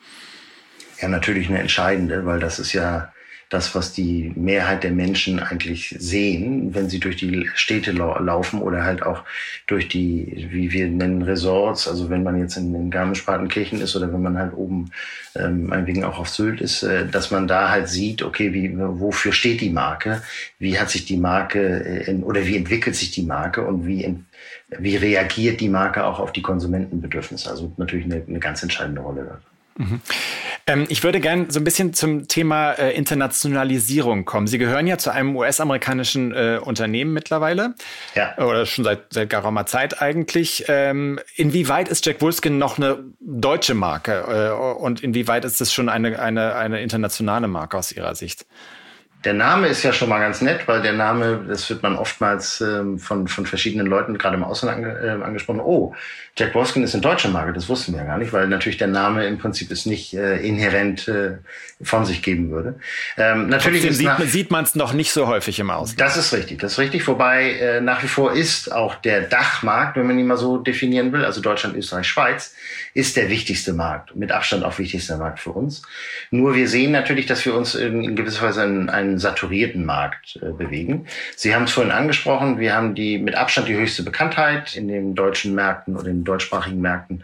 Ja, 1.01 1.07
natürlich 1.07 1.47
eine 1.49 1.59
entscheidende, 1.59 2.25
weil 2.25 2.39
das 2.39 2.59
ist 2.59 2.73
ja 2.73 3.13
das, 3.49 3.73
was 3.75 3.93
die 3.93 4.33
Mehrheit 4.35 4.83
der 4.83 4.91
Menschen 4.91 5.39
eigentlich 5.39 5.95
sehen, 5.97 6.75
wenn 6.75 6.89
sie 6.89 6.99
durch 6.99 7.15
die 7.15 7.49
Städte 7.55 7.91
lau 7.91 8.19
laufen 8.19 8.61
oder 8.61 8.83
halt 8.83 9.03
auch 9.03 9.23
durch 9.67 9.87
die, 9.87 10.47
wie 10.51 10.71
wir 10.73 10.87
nennen, 10.87 11.21
Resorts. 11.21 11.87
Also 11.87 12.09
wenn 12.09 12.23
man 12.23 12.37
jetzt 12.39 12.57
in, 12.57 12.75
in 12.75 12.91
Garmisch-Partenkirchen 12.91 13.79
ist 13.79 13.95
oder 13.95 14.11
wenn 14.11 14.21
man 14.21 14.37
halt 14.37 14.53
oben 14.53 14.91
ähm, 15.35 15.67
meinetwegen 15.67 16.03
auch 16.03 16.19
auf 16.19 16.29
Sylt 16.29 16.59
ist, 16.59 16.83
äh, 16.83 17.07
dass 17.07 17.31
man 17.31 17.47
da 17.47 17.69
halt 17.69 17.87
sieht, 17.87 18.21
okay, 18.21 18.53
wie, 18.53 18.77
wofür 18.77 19.31
steht 19.31 19.61
die 19.61 19.69
Marke? 19.69 20.21
Wie 20.59 20.77
hat 20.77 20.89
sich 20.89 21.05
die 21.05 21.17
Marke 21.17 21.85
äh, 21.85 22.09
in, 22.09 22.23
oder 22.23 22.45
wie 22.45 22.57
entwickelt 22.57 22.95
sich 22.95 23.11
die 23.11 23.23
Marke 23.23 23.65
und 23.65 23.87
wie, 23.87 24.13
wie 24.77 24.97
reagiert 24.97 25.61
die 25.61 25.69
Marke 25.69 26.05
auch 26.05 26.19
auf 26.19 26.33
die 26.33 26.41
Konsumentenbedürfnisse? 26.41 27.49
Also 27.49 27.71
natürlich 27.77 28.05
eine, 28.05 28.23
eine 28.27 28.39
ganz 28.39 28.61
entscheidende 28.61 29.01
Rolle. 29.01 29.39
Mhm. 29.77 30.01
Ähm, 30.67 30.85
ich 30.89 31.03
würde 31.03 31.21
gerne 31.21 31.45
so 31.49 31.61
ein 31.61 31.63
bisschen 31.63 31.93
zum 31.93 32.27
Thema 32.27 32.73
äh, 32.73 32.91
Internationalisierung 32.91 34.25
kommen. 34.25 34.47
Sie 34.47 34.57
gehören 34.57 34.85
ja 34.85 34.97
zu 34.97 35.11
einem 35.11 35.35
US-amerikanischen 35.35 36.33
äh, 36.33 36.59
Unternehmen 36.61 37.13
mittlerweile. 37.13 37.73
Ja. 38.15 38.37
Oder 38.37 38.65
schon 38.65 38.83
seit, 38.83 39.13
seit 39.13 39.29
geraumer 39.29 39.65
Zeit 39.65 40.01
eigentlich. 40.01 40.65
Ähm, 40.67 41.19
inwieweit 41.35 41.87
ist 41.87 42.05
Jack 42.05 42.21
Wolfskin 42.21 42.57
noch 42.57 42.77
eine 42.77 42.99
deutsche 43.21 43.75
Marke? 43.75 44.51
Äh, 44.51 44.81
und 44.81 45.01
inwieweit 45.01 45.45
ist 45.45 45.61
es 45.61 45.71
schon 45.71 45.87
eine, 45.87 46.19
eine, 46.19 46.55
eine 46.55 46.81
internationale 46.81 47.47
Marke 47.47 47.77
aus 47.77 47.93
Ihrer 47.93 48.13
Sicht? 48.15 48.45
Der 49.23 49.33
Name 49.33 49.67
ist 49.67 49.81
ja 49.83 49.91
schon 49.91 50.09
mal 50.09 50.19
ganz 50.19 50.41
nett, 50.41 50.67
weil 50.67 50.81
der 50.81 50.93
Name, 50.93 51.45
das 51.47 51.69
wird 51.69 51.81
man 51.81 51.95
oftmals 51.95 52.61
ähm, 52.61 52.99
von, 52.99 53.27
von 53.27 53.45
verschiedenen 53.47 53.87
Leuten, 53.87 54.17
gerade 54.17 54.37
im 54.37 54.43
Ausland 54.43 54.77
ange, 54.77 54.99
äh, 54.99 55.23
angesprochen. 55.23 55.59
Oh, 55.59 55.95
Jack 56.37 56.53
Wolfskin 56.53 56.83
ist 56.83 56.93
eine 56.93 57.01
deutsche 57.01 57.29
Marke, 57.29 57.51
das 57.51 57.67
wussten 57.67 57.93
wir 57.93 58.01
ja 58.01 58.05
gar 58.05 58.19
nicht, 58.19 58.31
weil 58.31 58.47
natürlich 58.47 58.77
der 58.77 58.87
Name 58.87 59.25
im 59.25 59.39
Prinzip 59.39 59.71
es 59.71 59.87
nicht 59.87 60.13
äh, 60.13 60.37
inhärent 60.37 61.07
äh, 61.07 61.37
von 61.81 62.05
sich 62.05 62.21
geben 62.21 62.51
würde. 62.51 62.75
Ähm, 63.17 63.49
natürlich 63.49 63.81
Trotzdem 63.81 64.27
sieht 64.27 64.51
man 64.51 64.63
es 64.63 64.75
noch 64.75 64.93
nicht 64.93 65.11
so 65.11 65.27
häufig 65.27 65.59
im 65.59 65.71
Ausland. 65.71 65.99
Das 65.99 66.15
ist 66.15 66.31
richtig, 66.33 66.59
das 66.59 66.73
ist 66.73 66.77
richtig. 66.77 67.07
Wobei 67.07 67.53
äh, 67.53 67.81
nach 67.81 68.03
wie 68.03 68.07
vor 68.07 68.33
ist 68.33 68.71
auch 68.71 68.95
der 68.95 69.21
Dachmarkt, 69.21 69.97
wenn 69.97 70.05
man 70.05 70.19
ihn 70.19 70.27
mal 70.27 70.37
so 70.37 70.59
definieren 70.59 71.11
will, 71.11 71.25
also 71.25 71.41
Deutschland, 71.41 71.75
Österreich, 71.75 72.07
Schweiz, 72.07 72.53
ist 72.93 73.17
der 73.17 73.29
wichtigste 73.29 73.73
Markt, 73.73 74.15
mit 74.15 74.31
Abstand 74.31 74.63
auch 74.63 74.77
wichtigster 74.77 75.17
Markt 75.17 75.39
für 75.39 75.51
uns. 75.51 75.81
Nur 76.29 76.55
wir 76.55 76.67
sehen 76.67 76.91
natürlich, 76.91 77.25
dass 77.25 77.43
wir 77.45 77.55
uns 77.55 77.73
in, 77.73 78.03
in 78.03 78.15
gewisser 78.15 78.43
Weise 78.43 78.63
in 78.63 78.89
einen 79.07 79.19
saturierten 79.19 79.85
Markt 79.85 80.39
äh, 80.41 80.51
bewegen. 80.51 81.07
Sie 81.35 81.55
haben 81.55 81.63
es 81.63 81.71
vorhin 81.71 81.91
angesprochen, 81.91 82.59
wir 82.59 82.75
haben 82.75 82.95
die 82.95 83.17
mit 83.17 83.35
Abstand 83.35 83.67
die 83.67 83.75
höchste 83.75 84.03
Bekanntheit 84.03 84.75
in 84.75 84.87
den 84.87 85.15
deutschen 85.15 85.55
Märkten 85.55 85.95
oder 85.95 86.07
in 86.07 86.23
deutschsprachigen 86.23 86.81
Märkten. 86.81 87.23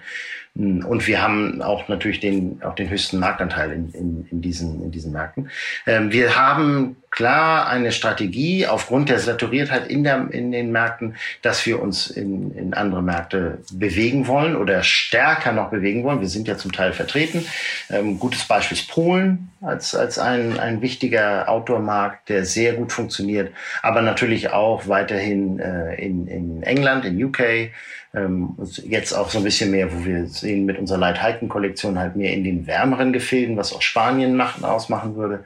Und 0.55 1.07
wir 1.07 1.21
haben 1.21 1.63
auch 1.63 1.87
natürlich 1.87 2.19
den, 2.19 2.61
auch 2.61 2.75
den 2.75 2.89
höchsten 2.89 3.17
Marktanteil 3.17 3.71
in, 3.71 3.91
in, 3.93 4.27
in, 4.29 4.41
diesen, 4.41 4.83
in 4.83 4.91
diesen 4.91 5.11
Märkten. 5.11 5.49
Ähm, 5.87 6.11
wir 6.11 6.35
haben 6.35 6.97
klar 7.13 7.67
eine 7.67 7.91
Strategie 7.91 8.65
aufgrund 8.65 9.09
der 9.09 9.19
Saturiertheit 9.19 9.87
in, 9.87 10.03
der, 10.03 10.29
in 10.31 10.51
den 10.51 10.71
Märkten, 10.71 11.15
dass 11.43 11.63
wir 11.65 11.79
uns 11.79 12.07
in, 12.07 12.51
in 12.57 12.73
andere 12.73 13.03
Märkte 13.03 13.59
bewegen 13.71 14.27
wollen 14.27 14.55
oder 14.55 14.81
stärker 14.81 15.51
noch 15.51 15.69
bewegen 15.69 16.03
wollen. 16.03 16.21
Wir 16.21 16.27
sind 16.27 16.47
ja 16.47 16.57
zum 16.57 16.71
Teil 16.71 16.91
vertreten. 16.91 17.45
Ähm, 17.91 18.17
gutes 18.17 18.45
Beispiel 18.45 18.77
ist 18.77 18.89
Polen 18.89 19.51
als, 19.61 19.93
als 19.93 20.17
ein, 20.17 20.59
ein 20.59 20.81
wichtiger 20.81 21.47
Outdoor-Markt, 21.47 22.29
der 22.29 22.45
sehr 22.45 22.73
gut 22.73 22.91
funktioniert, 22.91 23.53
aber 23.83 24.01
natürlich 24.01 24.49
auch 24.49 24.87
weiterhin 24.87 25.59
äh, 25.59 25.93
in, 25.95 26.27
in 26.27 26.63
England, 26.63 27.05
in 27.05 27.23
UK, 27.23 27.69
ähm, 28.15 28.55
jetzt 28.83 29.13
auch 29.13 29.29
so 29.29 29.37
ein 29.37 29.43
bisschen 29.43 29.69
mehr, 29.69 29.93
wo 29.93 30.03
wir 30.03 30.25
sehen 30.27 30.65
mit 30.65 30.79
unserer 30.79 30.97
Light 30.97 31.23
Hiking 31.23 31.49
Kollektion 31.49 31.99
halt 31.99 32.15
mehr 32.15 32.33
in 32.33 32.43
den 32.43 32.65
wärmeren 32.65 33.13
Gefilden, 33.13 33.55
was 33.55 33.71
auch 33.71 33.83
Spanien 33.83 34.35
macht, 34.35 34.63
ausmachen 34.63 35.15
würde. 35.15 35.45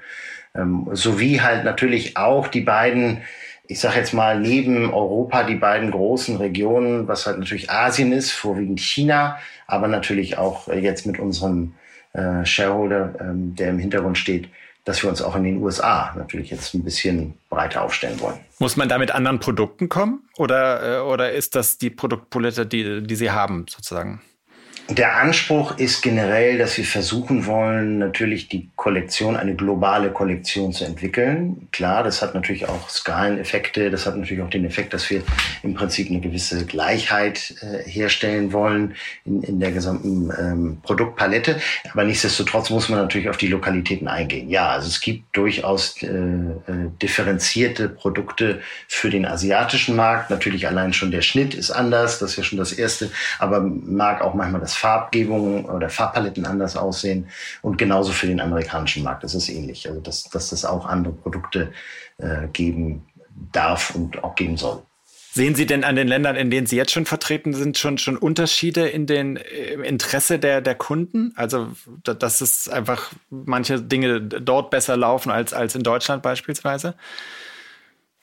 Ähm, 0.58 0.88
sowie 0.94 1.40
halt 1.42 1.64
natürlich 1.64 2.18
auch 2.18 2.48
die 2.48 2.62
beiden, 2.62 3.22
ich 3.68 3.80
sage 3.80 3.98
jetzt 3.98 4.14
mal 4.14 4.40
neben 4.40 4.94
Europa 4.94 5.44
die 5.44 5.56
beiden 5.56 5.92
großen 5.92 6.38
Regionen, 6.38 7.08
was 7.08 7.26
halt 7.28 7.40
natürlich 7.40 7.70
Asien 7.70 8.12
ist, 8.12 8.32
vorwiegend 8.32 8.80
China, 8.80 9.38
aber 9.68 9.88
natürlich 9.88 10.38
auch 10.38 10.68
äh, 10.68 10.80
jetzt 10.80 11.06
mit 11.06 11.20
unserem 11.20 11.74
äh, 12.14 12.46
Shareholder, 12.46 13.14
ähm, 13.20 13.56
der 13.56 13.70
im 13.70 13.80
Hintergrund 13.80 14.18
steht, 14.18 14.50
dass 14.86 15.04
wir 15.04 15.10
uns 15.10 15.22
auch 15.22 15.36
in 15.36 15.44
den 15.44 15.62
USA 15.62 16.14
natürlich 16.16 16.50
jetzt 16.50 16.74
ein 16.74 16.84
bisschen 16.84 17.34
breiter 17.50 17.84
aufstellen 17.84 18.20
wollen. 18.22 18.40
Muss 18.58 18.78
man 18.78 18.88
da 18.88 18.98
mit 18.98 19.12
anderen 19.12 19.40
Produkten 19.40 19.90
kommen 19.90 20.22
oder, 20.38 21.00
äh, 21.00 21.02
oder 21.02 21.34
ist 21.34 21.56
das 21.56 21.78
die 21.78 21.90
Produktpalette, 21.90 22.66
die, 22.66 23.04
die 23.04 23.16
Sie 23.16 23.32
haben 23.32 23.66
sozusagen? 23.70 24.22
Der 24.90 25.18
Anspruch 25.18 25.78
ist 25.78 26.02
generell, 26.02 26.58
dass 26.58 26.78
wir 26.78 26.86
versuchen 26.86 27.46
wollen, 27.46 27.98
natürlich 27.98 28.48
die 28.48 28.70
Kollektion, 28.76 29.36
eine 29.36 29.54
globale 29.54 30.12
Kollektion 30.12 30.72
zu 30.72 30.86
entwickeln. 30.86 31.68
Klar, 31.72 32.04
das 32.04 32.22
hat 32.22 32.34
natürlich 32.34 32.70
auch 32.70 32.90
Skaleneffekte. 32.90 33.92
Das 33.92 34.06
hat 34.06 34.16
natürlich 34.16 34.42
auch 34.44 34.50
den 34.50 34.66
Effekt, 34.66 34.94
dass 34.94 35.10
wir 35.10 35.24
im 35.64 35.74
Prinzip 35.74 36.10
eine 36.10 36.22
gewisse 36.22 36.66
Gleichheit 36.66 37.56
äh, 37.62 37.90
herstellen 37.90 38.54
wollen 38.54 38.96
in, 39.26 39.44
in 39.44 39.60
der 39.60 39.72
gesamten 39.72 40.32
ähm, 40.40 40.78
Produktpalette. 40.84 41.60
Aber 41.92 42.06
nichtsdestotrotz 42.06 42.70
muss 42.70 42.88
man 42.88 43.00
natürlich 43.00 43.30
auf 43.30 43.38
die 43.38 43.48
Lokalitäten 43.48 44.08
eingehen. 44.08 44.50
Ja, 44.50 44.70
also 44.70 44.88
es 44.88 45.02
gibt 45.02 45.36
durchaus 45.36 46.02
äh, 46.02 46.08
äh, 46.08 46.54
differenzierte 47.02 47.90
Produkte 47.90 48.62
für 48.88 49.10
den 49.10 49.26
asiatischen 49.26 49.98
Markt. 49.98 50.30
Natürlich 50.30 50.66
allein 50.66 50.94
schon 50.94 51.12
der 51.12 51.22
Schnitt 51.22 51.56
ist 51.56 51.72
anders. 51.72 52.20
Das 52.20 52.32
ist 52.32 52.38
ja 52.38 52.44
schon 52.44 52.58
das 52.58 52.72
Erste. 52.72 53.12
Aber 53.40 53.60
mag 53.60 54.22
auch 54.22 54.34
manchmal 54.34 54.62
das 54.68 54.76
Farbgebungen 54.76 55.66
oder 55.66 55.90
Farbpaletten 55.90 56.46
anders 56.46 56.76
aussehen. 56.76 57.28
Und 57.62 57.78
genauso 57.78 58.12
für 58.12 58.28
den 58.28 58.40
amerikanischen 58.40 59.04
Markt 59.04 59.24
ist 59.24 59.34
es 59.34 59.50
ähnlich. 59.50 59.88
Also 59.88 60.02
dass, 60.02 60.24
dass 60.26 60.50
das 60.50 60.66
auch 60.66 60.86
andere 60.86 61.14
Produkte 61.14 61.72
äh, 62.18 62.48
geben 62.54 63.06
darf 63.52 63.96
und 63.96 64.24
auch 64.24 64.36
geben 64.36 64.58
soll. 64.58 64.84
Sehen 65.38 65.54
Sie 65.54 65.68
denn 65.68 65.84
an 65.84 65.96
den 65.96 66.08
Ländern, 66.08 66.36
in 66.36 66.50
denen 66.50 66.66
Sie 66.66 66.76
jetzt 66.76 66.92
schon 66.92 67.06
vertreten 67.06 67.54
sind, 67.54 67.78
schon, 67.78 68.00
schon 68.00 68.18
Unterschiede 68.18 68.88
in 68.88 69.06
den 69.06 69.36
im 69.36 69.84
Interesse 69.84 70.40
der, 70.40 70.62
der 70.62 70.74
Kunden? 70.74 71.32
Also, 71.36 71.68
dass 72.04 72.42
es 72.42 72.68
einfach 72.68 73.12
manche 73.30 73.80
Dinge 73.80 74.20
dort 74.20 74.72
besser 74.72 74.98
laufen 74.98 75.30
als, 75.30 75.54
als 75.54 75.76
in 75.76 75.84
Deutschland 75.84 76.24
beispielsweise? 76.24 76.96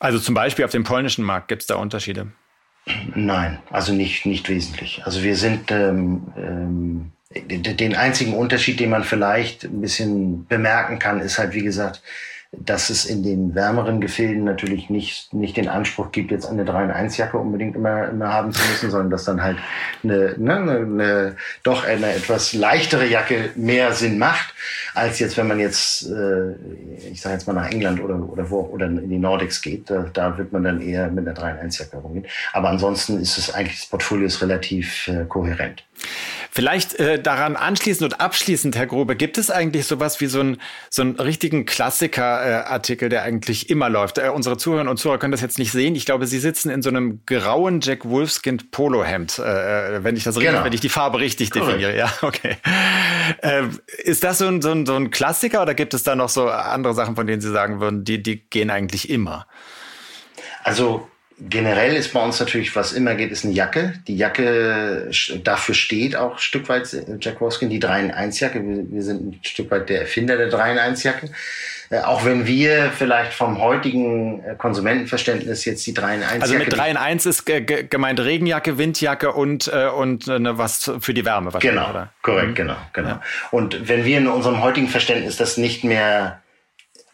Also 0.00 0.18
zum 0.18 0.34
Beispiel 0.34 0.64
auf 0.64 0.72
dem 0.72 0.82
polnischen 0.82 1.24
Markt 1.24 1.46
gibt 1.46 1.62
es 1.62 1.68
da 1.68 1.76
Unterschiede. 1.76 2.32
Nein, 3.14 3.58
also 3.70 3.92
nicht, 3.92 4.26
nicht 4.26 4.48
wesentlich. 4.48 5.02
Also 5.04 5.22
wir 5.22 5.36
sind 5.36 5.70
ähm, 5.70 6.32
ähm, 6.36 7.12
den 7.34 7.94
einzigen 7.94 8.34
Unterschied, 8.34 8.78
den 8.78 8.90
man 8.90 9.04
vielleicht 9.04 9.64
ein 9.64 9.80
bisschen 9.80 10.46
bemerken 10.46 10.98
kann, 10.98 11.20
ist 11.20 11.38
halt, 11.38 11.54
wie 11.54 11.62
gesagt, 11.62 12.02
dass 12.58 12.90
es 12.90 13.04
in 13.04 13.22
den 13.22 13.54
wärmeren 13.54 14.00
Gefilden 14.00 14.44
natürlich 14.44 14.90
nicht, 14.90 15.32
nicht 15.32 15.56
den 15.56 15.68
Anspruch 15.68 16.12
gibt, 16.12 16.30
jetzt 16.30 16.46
eine 16.46 16.64
3 16.64 16.84
in 16.84 16.90
1 16.90 17.16
Jacke 17.16 17.38
unbedingt 17.38 17.76
immer, 17.76 18.08
immer 18.08 18.32
haben 18.32 18.52
zu 18.52 18.62
müssen, 18.68 18.90
sondern 18.90 19.10
dass 19.10 19.24
dann 19.24 19.42
halt 19.42 19.58
eine, 20.02 20.34
ne, 20.38 20.56
eine, 20.56 20.76
eine, 20.78 21.36
doch 21.62 21.84
eine 21.84 22.12
etwas 22.14 22.52
leichtere 22.52 23.06
Jacke 23.06 23.50
mehr 23.54 23.92
Sinn 23.92 24.18
macht, 24.18 24.54
als 24.94 25.18
jetzt, 25.18 25.36
wenn 25.36 25.48
man 25.48 25.58
jetzt, 25.58 26.10
äh, 26.10 26.52
ich 27.10 27.20
sage 27.20 27.34
jetzt 27.34 27.46
mal 27.46 27.54
nach 27.54 27.70
England 27.70 28.02
oder, 28.02 28.16
oder 28.16 28.50
wo, 28.50 28.60
oder 28.60 28.86
in 28.86 29.08
die 29.08 29.18
Nordics 29.18 29.60
geht, 29.62 29.90
da, 29.90 30.06
da 30.12 30.38
wird 30.38 30.52
man 30.52 30.64
dann 30.64 30.80
eher 30.80 31.08
mit 31.08 31.26
einer 31.26 31.34
3 31.34 31.50
in 31.50 31.58
1 31.58 31.78
Jacke 31.78 31.96
rumgehen. 31.96 32.26
Aber 32.52 32.68
ansonsten 32.68 33.20
ist 33.20 33.38
es 33.38 33.52
eigentlich, 33.52 33.80
das 33.80 33.90
Portfolio 33.90 34.26
ist 34.26 34.42
relativ 34.42 35.08
äh, 35.08 35.24
kohärent. 35.24 35.84
Vielleicht 36.56 36.94
äh, 37.00 37.20
daran 37.20 37.56
anschließend 37.56 38.12
und 38.12 38.20
abschließend, 38.20 38.76
Herr 38.76 38.86
Grobe, 38.86 39.16
gibt 39.16 39.38
es 39.38 39.50
eigentlich 39.50 39.86
sowas 39.86 40.20
wie 40.20 40.26
so, 40.26 40.38
ein, 40.38 40.58
so 40.88 41.02
einen 41.02 41.16
richtigen 41.16 41.66
Klassiker-Artikel, 41.66 43.06
äh, 43.06 43.08
der 43.08 43.22
eigentlich 43.24 43.70
immer 43.70 43.90
läuft? 43.90 44.18
Äh, 44.18 44.28
unsere 44.28 44.56
Zuhörerinnen 44.56 44.88
und 44.88 44.98
Zuhörer 44.98 45.18
können 45.18 45.32
das 45.32 45.40
jetzt 45.40 45.58
nicht 45.58 45.72
sehen. 45.72 45.96
Ich 45.96 46.06
glaube, 46.06 46.28
Sie 46.28 46.38
sitzen 46.38 46.70
in 46.70 46.80
so 46.80 46.90
einem 46.90 47.22
grauen 47.26 47.80
Jack 47.80 48.08
Wolfskin 48.08 48.58
Polohemd, 48.70 49.40
äh, 49.40 49.96
äh, 49.96 50.04
wenn 50.04 50.14
ich 50.14 50.22
das 50.22 50.36
richtig, 50.36 50.52
genau. 50.52 50.64
wenn 50.64 50.72
ich 50.72 50.80
die 50.80 50.88
Farbe 50.88 51.18
richtig 51.18 51.50
definiere. 51.50 51.96
Ja, 51.96 52.12
okay. 52.22 52.56
Äh, 53.42 53.64
ist 54.04 54.22
das 54.22 54.38
so 54.38 54.46
ein, 54.46 54.62
so, 54.62 54.70
ein, 54.70 54.86
so 54.86 54.94
ein 54.94 55.10
Klassiker 55.10 55.60
oder 55.60 55.74
gibt 55.74 55.92
es 55.92 56.04
da 56.04 56.14
noch 56.14 56.28
so 56.28 56.48
andere 56.48 56.94
Sachen, 56.94 57.16
von 57.16 57.26
denen 57.26 57.40
Sie 57.42 57.50
sagen 57.50 57.80
würden, 57.80 58.04
die, 58.04 58.22
die 58.22 58.48
gehen 58.48 58.70
eigentlich 58.70 59.10
immer? 59.10 59.48
Also 60.62 61.08
Generell 61.38 61.96
ist 61.96 62.12
bei 62.12 62.22
uns 62.22 62.38
natürlich, 62.38 62.74
was 62.76 62.92
immer 62.92 63.14
geht, 63.14 63.32
ist 63.32 63.44
eine 63.44 63.54
Jacke. 63.54 63.94
Die 64.06 64.16
Jacke, 64.16 65.10
dafür 65.42 65.74
steht 65.74 66.14
auch 66.14 66.34
ein 66.34 66.38
Stück 66.38 66.68
weit 66.68 66.96
Jack 67.20 67.40
Wolfskin, 67.40 67.70
die 67.70 67.80
3 67.80 68.00
in 68.00 68.10
1 68.12 68.40
Jacke. 68.40 68.62
Wir, 68.62 68.90
wir 68.90 69.02
sind 69.02 69.26
ein 69.26 69.40
Stück 69.42 69.70
weit 69.70 69.88
der 69.88 70.02
Erfinder 70.02 70.36
der 70.36 70.48
3 70.48 70.72
in 70.72 70.78
1 70.78 71.02
Jacke. 71.02 71.30
Äh, 71.90 72.00
auch 72.00 72.24
wenn 72.24 72.46
wir 72.46 72.92
vielleicht 72.96 73.34
vom 73.34 73.60
heutigen 73.60 74.42
äh, 74.44 74.54
Konsumentenverständnis 74.56 75.64
jetzt 75.64 75.86
die 75.86 75.94
3 75.94 76.14
in 76.14 76.22
1 76.22 76.42
Also 76.42 76.54
mit 76.54 76.72
3 76.72 76.90
in 76.90 76.96
1 76.96 77.26
ist 77.26 77.46
gemeint 77.46 78.20
Regenjacke, 78.20 78.78
Windjacke 78.78 79.32
und, 79.32 79.68
äh, 79.72 79.88
und 79.88 80.28
äh, 80.28 80.58
was 80.58 80.90
für 81.00 81.14
die 81.14 81.24
Wärme. 81.24 81.50
Genau, 81.60 81.90
oder? 81.90 82.12
korrekt, 82.22 82.50
mhm. 82.50 82.54
genau, 82.54 82.76
genau. 82.92 83.08
Ja. 83.08 83.22
Und 83.50 83.88
wenn 83.88 84.04
wir 84.04 84.18
in 84.18 84.28
unserem 84.28 84.62
heutigen 84.62 84.88
Verständnis 84.88 85.36
das 85.36 85.56
nicht 85.56 85.84
mehr 85.84 86.40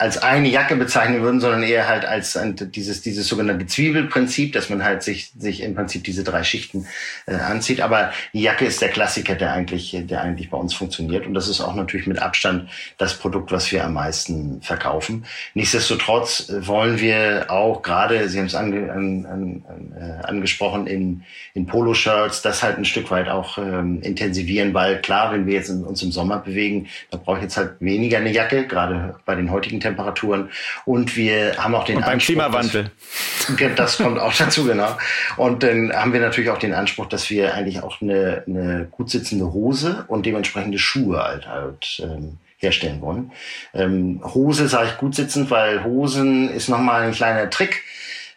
als 0.01 0.17
eine 0.17 0.49
Jacke 0.49 0.77
bezeichnen 0.77 1.21
würden, 1.21 1.41
sondern 1.41 1.63
eher 1.63 1.87
halt 1.87 2.07
als 2.07 2.35
ein, 2.35 2.57
dieses, 2.57 3.03
dieses 3.03 3.29
sogenannte 3.29 3.67
Zwiebelprinzip, 3.67 4.55
dass 4.55 4.71
man 4.71 4.83
halt 4.83 5.03
sich, 5.03 5.31
sich 5.39 5.63
im 5.63 5.75
Prinzip 5.75 6.05
diese 6.05 6.25
drei 6.25 6.43
Schichten 6.43 6.87
äh, 7.27 7.35
anzieht. 7.35 7.83
Aber 7.83 8.11
die 8.33 8.41
Jacke 8.41 8.65
ist 8.65 8.81
der 8.81 8.89
Klassiker, 8.89 9.35
der 9.35 9.53
eigentlich, 9.53 9.95
der 10.07 10.23
eigentlich 10.23 10.49
bei 10.49 10.57
uns 10.57 10.73
funktioniert. 10.73 11.27
Und 11.27 11.35
das 11.35 11.49
ist 11.49 11.61
auch 11.61 11.75
natürlich 11.75 12.07
mit 12.07 12.19
Abstand 12.19 12.71
das 12.97 13.19
Produkt, 13.19 13.53
was 13.53 13.71
wir 13.73 13.85
am 13.85 13.93
meisten 13.93 14.63
verkaufen. 14.63 15.27
Nichtsdestotrotz 15.53 16.49
äh, 16.49 16.67
wollen 16.67 16.99
wir 16.99 17.51
auch 17.51 17.83
gerade, 17.83 18.27
Sie 18.31 18.39
haben 18.39 18.47
es 18.47 18.55
ange, 18.55 18.91
an, 18.91 19.27
an, 19.27 19.65
äh, 20.01 20.27
angesprochen, 20.27 20.87
in, 20.87 21.25
in 21.53 21.67
Poloshirts, 21.67 22.41
das 22.41 22.63
halt 22.63 22.79
ein 22.79 22.87
Stück 22.87 23.11
weit 23.11 23.29
auch 23.29 23.59
ähm, 23.59 24.01
intensivieren, 24.01 24.73
weil 24.73 25.03
klar, 25.03 25.31
wenn 25.35 25.47
wir 25.47 25.53
jetzt 25.53 25.69
in, 25.69 25.85
uns 25.85 26.03
im 26.03 26.11
Sommer 26.11 26.39
bewegen, 26.39 26.87
da 27.11 27.19
brauche 27.19 27.37
ich 27.37 27.43
jetzt 27.43 27.59
halt 27.59 27.73
weniger 27.81 28.17
eine 28.17 28.33
Jacke, 28.33 28.67
gerade 28.67 29.17
bei 29.27 29.35
den 29.35 29.51
heutigen 29.51 29.79
Temperaturen. 29.90 30.50
Und 30.85 31.16
wir 31.16 31.57
haben 31.59 31.74
auch 31.74 31.85
den 31.85 31.96
Und 31.96 32.03
beim 32.03 32.14
Anspruch, 32.14 32.35
Klimawandel. 32.35 32.90
Dass, 33.59 33.74
das 33.76 33.98
kommt 33.98 34.18
auch 34.18 34.33
dazu, 34.33 34.64
genau. 34.64 34.96
Und 35.37 35.62
dann 35.62 35.92
haben 35.92 36.12
wir 36.12 36.20
natürlich 36.20 36.50
auch 36.50 36.59
den 36.59 36.72
Anspruch, 36.72 37.07
dass 37.07 37.31
wir 37.31 37.55
eigentlich 37.55 37.83
auch 37.83 38.00
eine, 38.00 38.44
eine 38.46 38.87
gut 38.90 39.11
sitzende 39.11 39.53
Hose 39.53 40.05
und 40.07 40.24
dementsprechende 40.24 40.79
Schuhe 40.79 41.20
halt, 41.20 41.48
halt 41.48 42.00
ähm, 42.05 42.38
herstellen 42.59 43.00
wollen. 43.00 43.33
Ähm, 43.74 44.20
Hose 44.22 44.68
sage 44.68 44.90
ich 44.90 44.98
gut 44.98 45.14
sitzend, 45.14 45.50
weil 45.50 45.83
Hosen 45.83 46.48
ist 46.50 46.68
nochmal 46.68 47.03
ein 47.03 47.12
kleiner 47.12 47.50
Trick 47.50 47.83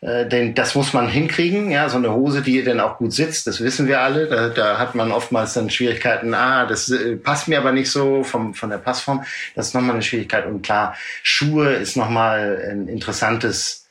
äh, 0.03 0.27
denn 0.27 0.53
das 0.53 0.75
muss 0.75 0.91
man 0.91 1.07
hinkriegen, 1.07 1.71
ja, 1.71 1.87
so 1.87 1.97
eine 1.97 2.13
Hose, 2.13 2.41
die 2.41 2.61
dann 2.61 2.81
auch 2.81 2.97
gut 2.97 3.13
sitzt, 3.13 3.47
das 3.47 3.61
wissen 3.61 3.87
wir 3.87 4.01
alle. 4.01 4.27
Da, 4.27 4.49
da 4.49 4.77
hat 4.77 4.95
man 4.95 5.13
oftmals 5.13 5.53
dann 5.53 5.69
Schwierigkeiten, 5.69 6.33
ah, 6.33 6.65
das 6.65 6.89
äh, 6.89 7.15
passt 7.15 7.47
mir 7.47 7.57
aber 7.57 7.71
nicht 7.71 7.89
so 7.89 8.23
vom, 8.23 8.53
von 8.53 8.69
der 8.69 8.79
Passform. 8.79 9.23
Das 9.55 9.67
ist 9.67 9.73
nochmal 9.73 9.93
eine 9.93 10.01
Schwierigkeit. 10.01 10.45
Und 10.45 10.61
klar, 10.61 10.95
Schuhe 11.23 11.73
ist 11.75 11.95
nochmal 11.95 12.61
ein 12.69 12.89
interessantes, 12.89 13.87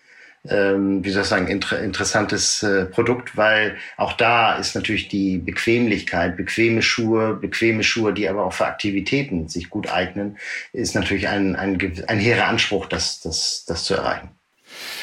ähm, 0.47 1.03
wie 1.03 1.11
soll 1.11 1.23
ich 1.23 1.29
sagen, 1.29 1.47
inter 1.47 1.81
interessantes 1.81 2.63
äh, 2.63 2.85
Produkt, 2.85 3.39
weil 3.39 3.77
auch 3.97 4.13
da 4.13 4.57
ist 4.57 4.75
natürlich 4.75 5.09
die 5.09 5.39
Bequemlichkeit, 5.39 6.37
bequeme 6.37 6.83
Schuhe, 6.83 7.35
bequeme 7.37 7.85
Schuhe, 7.85 8.13
die 8.13 8.29
aber 8.29 8.45
auch 8.45 8.53
für 8.53 8.67
Aktivitäten 8.67 9.49
sich 9.49 9.71
gut 9.71 9.91
eignen, 9.91 10.37
ist 10.75 10.95
natürlich 10.95 11.29
ein, 11.29 11.57
ein, 11.57 11.79
ein 12.07 12.19
hehrer 12.19 12.49
Anspruch, 12.49 12.85
das, 12.85 13.21
das, 13.21 13.65
das 13.67 13.85
zu 13.85 13.95
erreichen. 13.95 14.29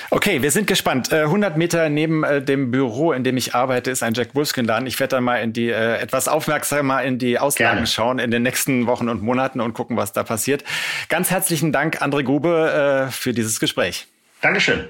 Okay, 0.10 0.42
wir 0.42 0.52
sind 0.52 0.68
gespannt. 0.68 1.14
100 1.14 1.54
äh, 1.54 1.58
Meter 1.58 1.90
neben 1.90 2.24
äh, 2.24 2.42
dem 2.42 2.72
Büro, 2.72 3.12
in 3.12 3.24
dem 3.24 3.38
ich 3.38 3.56
arbeite, 3.56 3.92
ist 3.92 4.04
ein 4.04 4.14
Jack 4.14 4.36
Wolfskin-Laden. 4.36 4.88
Ich 4.88 5.00
werde 5.00 5.18
dann 5.18 5.24
mal 5.24 5.38
in 5.38 5.54
die 5.54 5.70
äh, 5.70 5.98
etwas 5.98 6.28
aufmerksamer 6.28 7.04
in 7.04 7.20
die 7.20 7.40
Auslagen 7.40 7.78
Gerne. 7.78 7.88
schauen 7.88 8.20
in 8.20 8.32
den 8.32 8.44
nächsten 8.44 8.88
Wochen 8.88 9.10
und 9.10 9.22
Monaten 9.22 9.62
und 9.62 9.74
gucken, 9.74 9.98
was 9.98 10.14
da 10.14 10.24
passiert. 10.24 10.64
Ganz 11.10 11.32
herzlichen 11.32 11.72
Dank, 11.72 12.02
André 12.02 12.24
Grube, 12.24 13.10
für 13.12 13.34
dieses 13.34 13.60
Gespräch. 13.60 14.08
Dankeschön. 14.42 14.88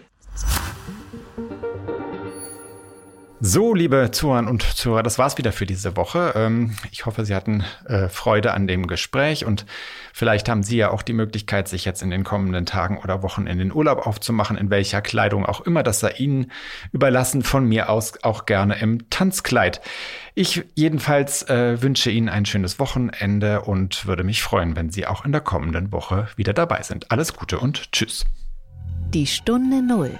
So, 3.41 3.73
liebe 3.73 4.10
Zuhörer 4.12 4.49
und 4.49 4.63
Zuhörer, 4.63 5.02
das 5.02 5.17
war's 5.17 5.38
wieder 5.38 5.54
für 5.54 5.65
diese 5.65 5.95
Woche. 5.95 6.34
Ähm, 6.36 6.75
ich 6.91 7.06
hoffe, 7.06 7.23
Sie 7.23 7.34
hatten 7.34 7.63
äh, 7.86 8.10
Freude 8.10 8.54
an 8.54 8.67
dem 8.67 8.86
Gespräch 8.86 9.45
und 9.45 9.65
vielleicht 10.12 10.49
haben 10.49 10.62
Sie 10.62 10.75
ja 10.75 10.91
auch 10.91 11.02
die 11.02 11.13
Möglichkeit, 11.13 11.69
sich 11.69 11.86
jetzt 11.86 12.02
in 12.02 12.10
den 12.10 12.25
kommenden 12.25 12.65
Tagen 12.65 12.97
oder 12.97 13.23
Wochen 13.23 13.47
in 13.47 13.58
den 13.58 13.71
Urlaub 13.71 14.06
aufzumachen, 14.06 14.58
in 14.58 14.69
welcher 14.69 15.02
Kleidung 15.02 15.45
auch 15.45 15.62
immer. 15.62 15.84
Das 15.84 16.02
sei 16.02 16.12
Ihnen 16.17 16.52
überlassen, 16.91 17.41
von 17.41 17.63
mir 17.63 17.89
aus 17.89 18.21
auch 18.23 18.45
gerne 18.45 18.78
im 18.82 19.10
Tanzkleid. 19.10 19.80
Ich 20.36 20.65
jedenfalls 20.75 21.43
äh, 21.43 21.82
wünsche 21.82 22.12
Ihnen 22.12 22.28
ein 22.28 22.45
schönes 22.45 22.78
Wochenende 22.78 23.62
und 23.62 24.06
würde 24.06 24.25
mich 24.25 24.43
freuen, 24.43 24.75
wenn 24.75 24.89
Sie 24.89 25.08
auch 25.08 25.23
in 25.23 25.32
der 25.32 25.41
kommenden 25.41 25.93
Woche 25.93 26.28
wieder 26.36 26.52
dabei 26.52 26.84
sind. 26.84 27.10
Alles 27.10 27.34
Gute 27.34 27.60
und 27.60 27.93
Tschüss. 27.93 28.25
Die 29.13 29.28
Stunde 29.28 29.82
Null 29.82 30.19